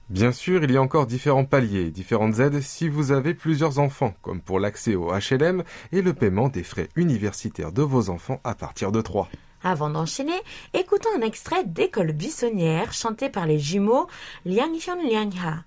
Bien 0.10 0.32
sûr, 0.32 0.64
il 0.64 0.72
y 0.72 0.78
a 0.78 0.82
encore 0.82 1.06
différents 1.06 1.46
paliers, 1.46 1.92
différentes 1.92 2.40
aides 2.40 2.62
si 2.62 2.90
vous 2.90 3.12
avez 3.12 3.36
plusieurs 3.36 3.78
enfants, 3.78 4.16
comme 4.24 4.42
pour 4.42 4.60
l'accès 4.60 4.96
au 4.96 5.12
HLM 5.12 5.64
et 5.92 6.02
le 6.02 6.16
paiement 6.16 6.50
des 6.50 6.64
frais 6.64 6.90
universitaires 6.96 7.72
de 7.72 7.84
vos 7.84 8.10
enfants 8.10 8.42
à 8.44 8.56
partir 8.56 8.92
de 8.92 9.02
3. 9.02 9.30
Avant 9.62 9.92
d'enchaîner, 9.92 10.40
écoutons 10.74 11.10
un 11.16 11.22
extrait 11.22 11.64
d'École 11.64 12.14
buissonnière 12.14 12.92
chanté 12.92 13.30
par 13.30 13.46
les 13.46 13.60
jumeaux 13.60 14.08
Liang 14.46 14.74
Hyun 14.74 14.98
Liang 15.08 15.30
Ha. 15.46 15.64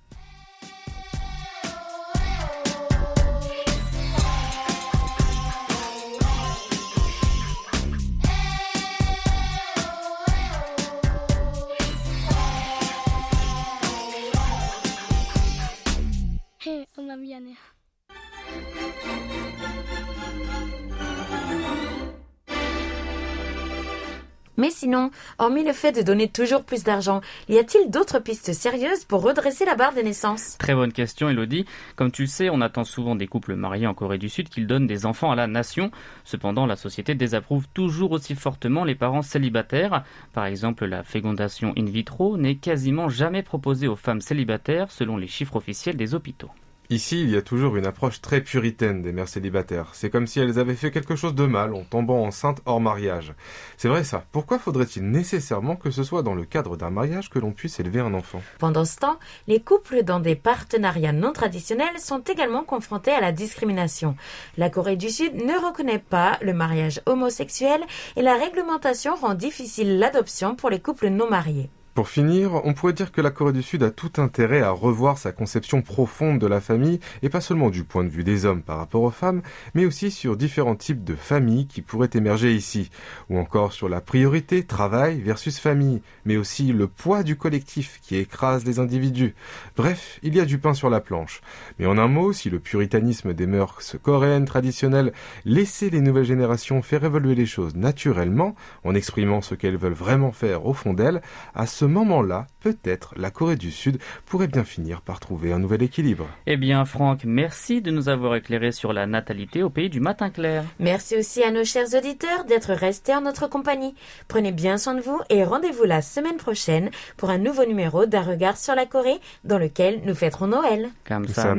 Mais 24.56 24.70
sinon, 24.70 25.10
hormis 25.38 25.64
le 25.64 25.72
fait 25.72 25.92
de 25.92 26.02
donner 26.02 26.28
toujours 26.28 26.62
plus 26.62 26.84
d'argent, 26.84 27.20
y 27.48 27.58
a-t-il 27.58 27.90
d'autres 27.90 28.18
pistes 28.18 28.52
sérieuses 28.52 29.04
pour 29.04 29.22
redresser 29.22 29.64
la 29.64 29.74
barre 29.74 29.94
des 29.94 30.02
naissances? 30.02 30.56
Très 30.58 30.74
bonne 30.74 30.92
question, 30.92 31.28
Elodie. 31.28 31.64
Comme 31.96 32.12
tu 32.12 32.22
le 32.22 32.28
sais, 32.28 32.48
on 32.48 32.60
attend 32.60 32.84
souvent 32.84 33.16
des 33.16 33.26
couples 33.26 33.56
mariés 33.56 33.86
en 33.86 33.94
Corée 33.94 34.18
du 34.18 34.28
Sud 34.28 34.48
qu'ils 34.48 34.66
donnent 34.66 34.86
des 34.86 35.04
enfants 35.04 35.32
à 35.32 35.36
la 35.36 35.46
nation. 35.46 35.90
Cependant, 36.24 36.66
la 36.66 36.76
société 36.76 37.14
désapprouve 37.14 37.66
toujours 37.74 38.12
aussi 38.12 38.34
fortement 38.34 38.84
les 38.84 38.94
parents 38.94 39.22
célibataires. 39.22 40.04
Par 40.32 40.46
exemple, 40.46 40.84
la 40.84 41.02
fécondation 41.02 41.72
in 41.76 41.86
vitro 41.86 42.36
n'est 42.36 42.56
quasiment 42.56 43.08
jamais 43.08 43.42
proposée 43.42 43.88
aux 43.88 43.96
femmes 43.96 44.20
célibataires 44.20 44.90
selon 44.90 45.16
les 45.16 45.28
chiffres 45.28 45.56
officiels 45.56 45.96
des 45.96 46.14
hôpitaux. 46.14 46.50
Ici, 46.92 47.22
il 47.22 47.30
y 47.30 47.38
a 47.38 47.40
toujours 47.40 47.76
une 47.76 47.86
approche 47.86 48.20
très 48.20 48.42
puritaine 48.42 49.00
des 49.00 49.12
mères 49.12 49.26
célibataires. 49.26 49.88
C'est 49.94 50.10
comme 50.10 50.26
si 50.26 50.40
elles 50.40 50.58
avaient 50.58 50.74
fait 50.74 50.90
quelque 50.90 51.16
chose 51.16 51.34
de 51.34 51.46
mal 51.46 51.72
en 51.72 51.84
tombant 51.84 52.22
enceintes 52.22 52.60
hors 52.66 52.82
mariage. 52.82 53.32
C'est 53.78 53.88
vrai 53.88 54.04
ça. 54.04 54.26
Pourquoi 54.30 54.58
faudrait-il 54.58 55.10
nécessairement 55.10 55.74
que 55.74 55.90
ce 55.90 56.02
soit 56.02 56.22
dans 56.22 56.34
le 56.34 56.44
cadre 56.44 56.76
d'un 56.76 56.90
mariage 56.90 57.30
que 57.30 57.38
l'on 57.38 57.52
puisse 57.52 57.80
élever 57.80 58.00
un 58.00 58.12
enfant? 58.12 58.42
Pendant 58.58 58.84
ce 58.84 58.98
temps, 58.98 59.18
les 59.48 59.62
couples 59.62 60.02
dans 60.02 60.20
des 60.20 60.36
partenariats 60.36 61.14
non 61.14 61.32
traditionnels 61.32 61.98
sont 61.98 62.20
également 62.24 62.62
confrontés 62.62 63.12
à 63.12 63.22
la 63.22 63.32
discrimination. 63.32 64.14
La 64.58 64.68
Corée 64.68 64.96
du 64.96 65.08
Sud 65.08 65.34
ne 65.36 65.66
reconnaît 65.66 65.98
pas 65.98 66.36
le 66.42 66.52
mariage 66.52 67.00
homosexuel 67.06 67.80
et 68.16 68.22
la 68.22 68.34
réglementation 68.34 69.14
rend 69.14 69.32
difficile 69.32 69.98
l'adoption 69.98 70.56
pour 70.56 70.68
les 70.68 70.80
couples 70.80 71.08
non 71.08 71.30
mariés. 71.30 71.70
Pour 71.94 72.08
finir, 72.08 72.64
on 72.64 72.72
pourrait 72.72 72.94
dire 72.94 73.12
que 73.12 73.20
la 73.20 73.30
Corée 73.30 73.52
du 73.52 73.62
Sud 73.62 73.82
a 73.82 73.90
tout 73.90 74.12
intérêt 74.16 74.62
à 74.62 74.70
revoir 74.70 75.18
sa 75.18 75.30
conception 75.30 75.82
profonde 75.82 76.38
de 76.38 76.46
la 76.46 76.62
famille, 76.62 77.00
et 77.20 77.28
pas 77.28 77.42
seulement 77.42 77.68
du 77.68 77.84
point 77.84 78.02
de 78.02 78.08
vue 78.08 78.24
des 78.24 78.46
hommes 78.46 78.62
par 78.62 78.78
rapport 78.78 79.02
aux 79.02 79.10
femmes, 79.10 79.42
mais 79.74 79.84
aussi 79.84 80.10
sur 80.10 80.38
différents 80.38 80.74
types 80.74 81.04
de 81.04 81.14
familles 81.14 81.66
qui 81.66 81.82
pourraient 81.82 82.08
émerger 82.14 82.54
ici, 82.54 82.88
ou 83.28 83.36
encore 83.38 83.74
sur 83.74 83.90
la 83.90 84.00
priorité 84.00 84.64
travail 84.64 85.20
versus 85.20 85.58
famille, 85.58 86.00
mais 86.24 86.38
aussi 86.38 86.72
le 86.72 86.86
poids 86.86 87.22
du 87.22 87.36
collectif 87.36 88.00
qui 88.00 88.16
écrase 88.16 88.64
les 88.64 88.78
individus. 88.78 89.34
Bref, 89.76 90.18
il 90.22 90.34
y 90.34 90.40
a 90.40 90.46
du 90.46 90.56
pain 90.56 90.72
sur 90.72 90.88
la 90.88 91.00
planche. 91.00 91.42
Mais 91.78 91.84
en 91.84 91.98
un 91.98 92.08
mot, 92.08 92.32
si 92.32 92.48
le 92.48 92.58
puritanisme 92.58 93.34
des 93.34 93.46
mœurs 93.46 93.96
coréennes 94.02 94.46
traditionnelles 94.46 95.12
laissait 95.44 95.90
les 95.90 96.00
nouvelles 96.00 96.24
générations 96.24 96.80
faire 96.80 97.04
évoluer 97.04 97.34
les 97.34 97.44
choses 97.44 97.76
naturellement, 97.76 98.56
en 98.82 98.94
exprimant 98.94 99.42
ce 99.42 99.54
qu'elles 99.54 99.76
veulent 99.76 99.92
vraiment 99.92 100.32
faire 100.32 100.64
au 100.64 100.72
fond 100.72 100.94
d'elles, 100.94 101.20
à 101.54 101.66
moment-là, 101.84 102.46
peut-être 102.60 103.14
la 103.16 103.30
Corée 103.30 103.56
du 103.56 103.70
Sud 103.70 103.98
pourrait 104.26 104.48
bien 104.48 104.64
finir 104.64 105.00
par 105.00 105.20
trouver 105.20 105.52
un 105.52 105.58
nouvel 105.58 105.82
équilibre. 105.82 106.28
Eh 106.46 106.56
bien, 106.56 106.84
Franck, 106.84 107.24
merci 107.24 107.80
de 107.80 107.90
nous 107.90 108.08
avoir 108.08 108.34
éclairé 108.36 108.72
sur 108.72 108.92
la 108.92 109.06
natalité 109.06 109.62
au 109.62 109.70
pays 109.70 109.90
du 109.90 110.00
matin 110.00 110.30
clair. 110.30 110.64
Merci 110.78 111.16
aussi 111.16 111.42
à 111.42 111.50
nos 111.50 111.64
chers 111.64 111.94
auditeurs 111.94 112.44
d'être 112.44 112.72
restés 112.72 113.14
en 113.14 113.22
notre 113.22 113.48
compagnie. 113.48 113.94
Prenez 114.28 114.52
bien 114.52 114.78
soin 114.78 114.94
de 114.94 115.00
vous 115.00 115.20
et 115.30 115.44
rendez-vous 115.44 115.84
la 115.84 116.02
semaine 116.02 116.36
prochaine 116.36 116.90
pour 117.16 117.30
un 117.30 117.38
nouveau 117.38 117.64
numéro 117.64 118.06
d'un 118.06 118.22
regard 118.22 118.56
sur 118.56 118.74
la 118.74 118.86
Corée 118.86 119.20
dans 119.44 119.58
lequel 119.58 120.02
nous 120.04 120.14
fêterons 120.14 120.46
Noël. 120.46 120.90
감사 121.04 121.54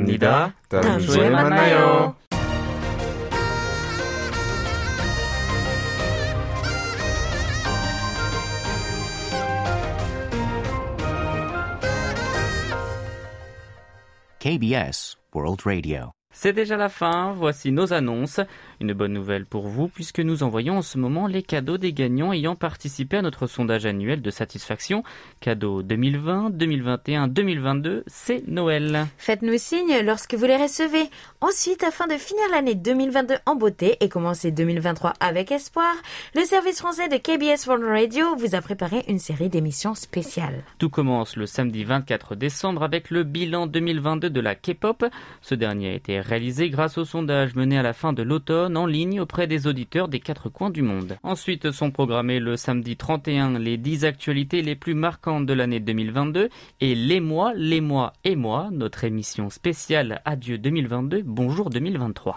KBS 14.44 15.16
World 15.32 15.64
Radio. 15.64 16.12
C'est 16.36 16.52
déjà 16.52 16.76
la 16.76 16.88
fin, 16.88 17.32
voici 17.32 17.70
nos 17.70 17.92
annonces. 17.92 18.40
Une 18.80 18.92
bonne 18.92 19.12
nouvelle 19.12 19.46
pour 19.46 19.68
vous 19.68 19.86
puisque 19.86 20.18
nous 20.18 20.42
envoyons 20.42 20.78
en 20.78 20.82
ce 20.82 20.98
moment 20.98 21.28
les 21.28 21.44
cadeaux 21.44 21.78
des 21.78 21.92
gagnants 21.92 22.32
ayant 22.32 22.56
participé 22.56 23.18
à 23.18 23.22
notre 23.22 23.46
sondage 23.46 23.86
annuel 23.86 24.20
de 24.20 24.30
satisfaction. 24.30 25.04
Cadeaux 25.40 25.82
2020, 25.82 26.50
2021, 26.50 27.28
2022, 27.28 28.02
c'est 28.08 28.46
Noël. 28.48 29.06
Faites-nous 29.16 29.58
signe 29.58 30.00
lorsque 30.02 30.34
vous 30.34 30.44
les 30.44 30.56
recevez. 30.56 31.08
Ensuite, 31.40 31.84
afin 31.84 32.08
de 32.08 32.14
finir 32.14 32.44
l'année 32.50 32.74
2022 32.74 33.36
en 33.46 33.54
beauté 33.54 33.96
et 34.00 34.08
commencer 34.08 34.50
2023 34.50 35.14
avec 35.20 35.52
espoir, 35.52 35.94
le 36.34 36.42
service 36.42 36.80
français 36.80 37.08
de 37.08 37.16
KBS 37.16 37.66
World 37.68 37.84
Radio 37.84 38.34
vous 38.36 38.56
a 38.56 38.60
préparé 38.60 39.04
une 39.06 39.20
série 39.20 39.48
d'émissions 39.48 39.94
spéciales. 39.94 40.64
Tout 40.78 40.90
commence 40.90 41.36
le 41.36 41.46
samedi 41.46 41.84
24 41.84 42.34
décembre 42.34 42.82
avec 42.82 43.10
le 43.10 43.22
bilan 43.22 43.68
2022 43.68 44.30
de 44.30 44.40
la 44.40 44.56
K-pop. 44.56 45.04
Ce 45.40 45.54
dernier 45.54 45.90
a 45.90 45.94
été 45.94 46.23
réalisé 46.24 46.70
grâce 46.70 46.98
au 46.98 47.04
sondage 47.04 47.54
mené 47.54 47.78
à 47.78 47.82
la 47.82 47.92
fin 47.92 48.12
de 48.12 48.22
l'automne 48.22 48.76
en 48.76 48.86
ligne 48.86 49.20
auprès 49.20 49.46
des 49.46 49.66
auditeurs 49.66 50.08
des 50.08 50.20
quatre 50.20 50.48
coins 50.48 50.70
du 50.70 50.82
monde. 50.82 51.16
Ensuite 51.22 51.70
sont 51.70 51.90
programmés 51.90 52.40
le 52.40 52.56
samedi 52.56 52.96
31 52.96 53.58
les 53.58 53.76
10 53.76 54.04
actualités 54.04 54.62
les 54.62 54.74
plus 54.74 54.94
marquantes 54.94 55.46
de 55.46 55.52
l'année 55.52 55.80
2022 55.80 56.48
et 56.80 56.94
les 56.94 57.20
mois, 57.20 57.52
les 57.54 57.80
mois 57.80 58.12
et 58.24 58.36
moi, 58.36 58.68
notre 58.72 59.04
émission 59.04 59.50
spéciale 59.50 60.20
Adieu 60.24 60.58
2022, 60.58 61.22
Bonjour 61.24 61.70
2023. 61.70 62.36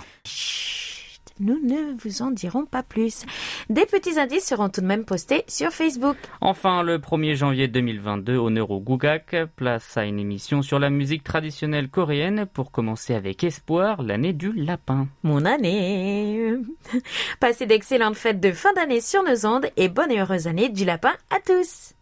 Nous 1.39 1.59
ne 1.63 1.93
vous 2.01 2.21
en 2.21 2.31
dirons 2.31 2.65
pas 2.65 2.83
plus. 2.83 3.23
Des 3.69 3.85
petits 3.85 4.19
indices 4.19 4.45
seront 4.45 4.69
tout 4.69 4.81
de 4.81 4.85
même 4.85 5.05
postés 5.05 5.43
sur 5.47 5.71
Facebook. 5.71 6.17
Enfin, 6.41 6.83
le 6.83 6.97
1er 6.97 7.35
janvier 7.35 7.67
2022, 7.67 8.37
au 8.37 8.49
Neuro 8.49 8.79
Gugak, 8.79 9.35
place 9.55 9.97
à 9.97 10.05
une 10.05 10.19
émission 10.19 10.61
sur 10.61 10.79
la 10.79 10.89
musique 10.89 11.23
traditionnelle 11.23 11.89
coréenne 11.89 12.45
pour 12.51 12.71
commencer 12.71 13.13
avec 13.13 13.43
espoir 13.43 14.01
l'année 14.01 14.33
du 14.33 14.51
lapin. 14.51 15.07
Mon 15.23 15.45
année. 15.45 16.53
Passez 17.39 17.65
d'excellentes 17.65 18.15
fêtes 18.15 18.39
de 18.39 18.51
fin 18.51 18.73
d'année 18.73 19.01
sur 19.01 19.23
nos 19.23 19.45
ondes 19.45 19.67
et 19.75 19.89
bonne 19.89 20.11
et 20.11 20.19
heureuse 20.19 20.47
année 20.47 20.69
du 20.69 20.85
lapin 20.85 21.13
à 21.29 21.39
tous. 21.45 21.96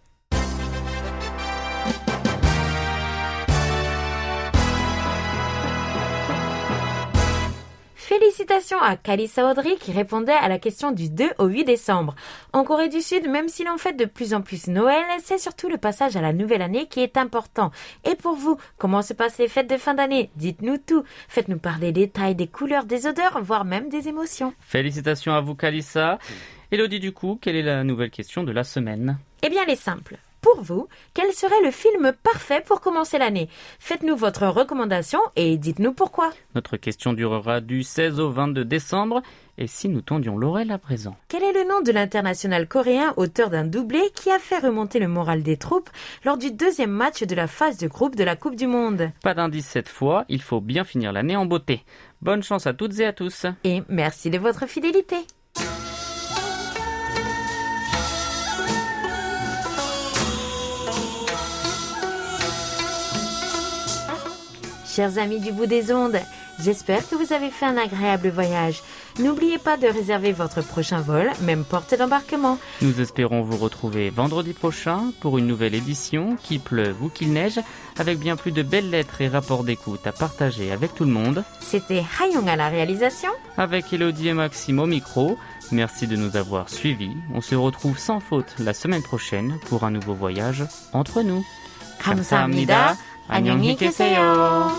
Félicitations 8.07 8.79
à 8.79 8.97
Kalissa 8.97 9.49
Audrey 9.49 9.77
qui 9.79 9.91
répondait 9.91 10.31
à 10.31 10.47
la 10.47 10.59
question 10.59 10.91
du 10.91 11.09
2 11.09 11.27
au 11.39 11.47
8 11.47 11.63
décembre. 11.63 12.13
En 12.53 12.63
Corée 12.63 12.87
du 12.87 13.01
Sud, 13.01 13.27
même 13.27 13.49
si 13.49 13.63
l'on 13.63 13.79
fête 13.79 13.97
de 13.97 14.05
plus 14.05 14.35
en 14.35 14.43
plus 14.43 14.67
Noël, 14.67 15.03
c'est 15.23 15.39
surtout 15.39 15.69
le 15.69 15.77
passage 15.77 16.15
à 16.15 16.21
la 16.21 16.31
nouvelle 16.31 16.61
année 16.61 16.85
qui 16.85 16.99
est 16.99 17.17
important. 17.17 17.71
Et 18.07 18.13
pour 18.13 18.35
vous, 18.35 18.59
comment 18.77 19.01
se 19.01 19.13
passent 19.13 19.39
les 19.39 19.47
fêtes 19.47 19.71
de 19.71 19.77
fin 19.77 19.95
d'année? 19.95 20.29
Dites-nous 20.35 20.77
tout. 20.77 21.03
Faites-nous 21.29 21.57
part 21.57 21.79
des 21.79 21.91
détails, 21.91 22.35
des 22.35 22.45
couleurs, 22.45 22.85
des 22.85 23.07
odeurs, 23.07 23.41
voire 23.41 23.65
même 23.65 23.89
des 23.89 24.07
émotions. 24.07 24.53
Félicitations 24.59 25.33
à 25.33 25.41
vous, 25.41 25.55
Kalissa. 25.55 26.19
Elodie, 26.69 26.99
du 26.99 27.11
coup, 27.11 27.39
quelle 27.41 27.55
est 27.55 27.63
la 27.63 27.83
nouvelle 27.83 28.11
question 28.11 28.43
de 28.43 28.51
la 28.51 28.63
semaine? 28.63 29.17
Eh 29.41 29.49
bien, 29.49 29.63
elle 29.63 29.73
est 29.73 29.75
simple. 29.75 30.17
Pour 30.45 30.61
vous, 30.61 30.87
quel 31.15 31.33
serait 31.33 31.63
le 31.63 31.71
film 31.71 32.13
parfait 32.21 32.61
pour 32.63 32.79
commencer 32.79 33.17
l'année? 33.17 33.49
Faites-nous 33.79 34.15
votre 34.15 34.45
recommandation 34.45 35.17
et 35.35 35.57
dites-nous 35.57 35.91
pourquoi. 35.91 36.29
Notre 36.53 36.77
question 36.77 37.13
durera 37.13 37.61
du 37.61 37.81
16 37.81 38.19
au 38.19 38.29
22 38.29 38.63
décembre. 38.63 39.23
Et 39.57 39.65
si 39.65 39.89
nous 39.89 40.01
tendions 40.01 40.37
l'oreille 40.37 40.71
à 40.71 40.77
présent? 40.77 41.15
Quel 41.29 41.41
est 41.41 41.51
le 41.51 41.67
nom 41.67 41.81
de 41.81 41.91
l'international 41.91 42.67
coréen, 42.67 43.15
auteur 43.17 43.49
d'un 43.49 43.63
doublé, 43.63 44.11
qui 44.13 44.29
a 44.29 44.37
fait 44.37 44.59
remonter 44.59 44.99
le 44.99 45.07
moral 45.07 45.41
des 45.41 45.57
troupes 45.57 45.89
lors 46.23 46.37
du 46.37 46.51
deuxième 46.51 46.91
match 46.91 47.23
de 47.23 47.33
la 47.33 47.47
phase 47.47 47.79
de 47.79 47.87
groupe 47.87 48.15
de 48.15 48.23
la 48.23 48.35
Coupe 48.35 48.55
du 48.55 48.67
Monde? 48.67 49.09
Pas 49.23 49.33
d'indice 49.33 49.65
cette 49.65 49.89
fois, 49.89 50.25
il 50.29 50.43
faut 50.43 50.61
bien 50.61 50.83
finir 50.83 51.11
l'année 51.11 51.35
en 51.35 51.47
beauté. 51.47 51.81
Bonne 52.21 52.43
chance 52.43 52.67
à 52.67 52.73
toutes 52.73 52.99
et 52.99 53.05
à 53.07 53.13
tous. 53.13 53.47
Et 53.63 53.81
merci 53.89 54.29
de 54.29 54.37
votre 54.37 54.67
fidélité. 54.67 55.15
Chers 64.94 65.18
amis 65.18 65.40
du 65.40 65.52
bout 65.52 65.66
des 65.66 65.92
ondes, 65.92 66.18
j'espère 66.58 67.08
que 67.08 67.14
vous 67.14 67.32
avez 67.32 67.50
fait 67.50 67.66
un 67.66 67.76
agréable 67.76 68.28
voyage. 68.28 68.82
N'oubliez 69.18 69.58
pas 69.58 69.76
de 69.76 69.86
réserver 69.86 70.32
votre 70.32 70.62
prochain 70.62 71.00
vol, 71.00 71.30
même 71.42 71.64
porte 71.64 71.94
d'embarquement. 71.94 72.58
Nous 72.82 73.00
espérons 73.00 73.42
vous 73.42 73.56
retrouver 73.56 74.10
vendredi 74.10 74.52
prochain 74.52 75.12
pour 75.20 75.38
une 75.38 75.46
nouvelle 75.46 75.74
édition, 75.74 76.36
qu'il 76.42 76.60
pleuve 76.60 77.02
ou 77.02 77.08
qu'il 77.08 77.32
neige, 77.32 77.60
avec 77.98 78.18
bien 78.18 78.36
plus 78.36 78.52
de 78.52 78.62
belles 78.62 78.90
lettres 78.90 79.20
et 79.20 79.28
rapports 79.28 79.64
d'écoute 79.64 80.06
à 80.06 80.12
partager 80.12 80.72
avec 80.72 80.94
tout 80.94 81.04
le 81.04 81.12
monde. 81.12 81.44
C'était 81.60 82.04
Hayong 82.20 82.48
à 82.48 82.56
la 82.56 82.68
réalisation. 82.68 83.30
Avec 83.56 83.92
Elodie 83.92 84.28
et 84.28 84.34
Maxime 84.34 84.78
au 84.78 84.86
micro, 84.86 85.38
merci 85.70 86.06
de 86.06 86.16
nous 86.16 86.36
avoir 86.36 86.68
suivis. 86.68 87.16
On 87.34 87.40
se 87.40 87.54
retrouve 87.54 87.98
sans 87.98 88.20
faute 88.20 88.54
la 88.58 88.74
semaine 88.74 89.02
prochaine 89.02 89.58
pour 89.68 89.84
un 89.84 89.90
nouveau 89.90 90.14
voyage 90.14 90.64
entre 90.92 91.22
nous. 91.22 91.44
감사합니다. 92.00 92.96
안녕히 93.27 93.75
계세요. 93.75 94.71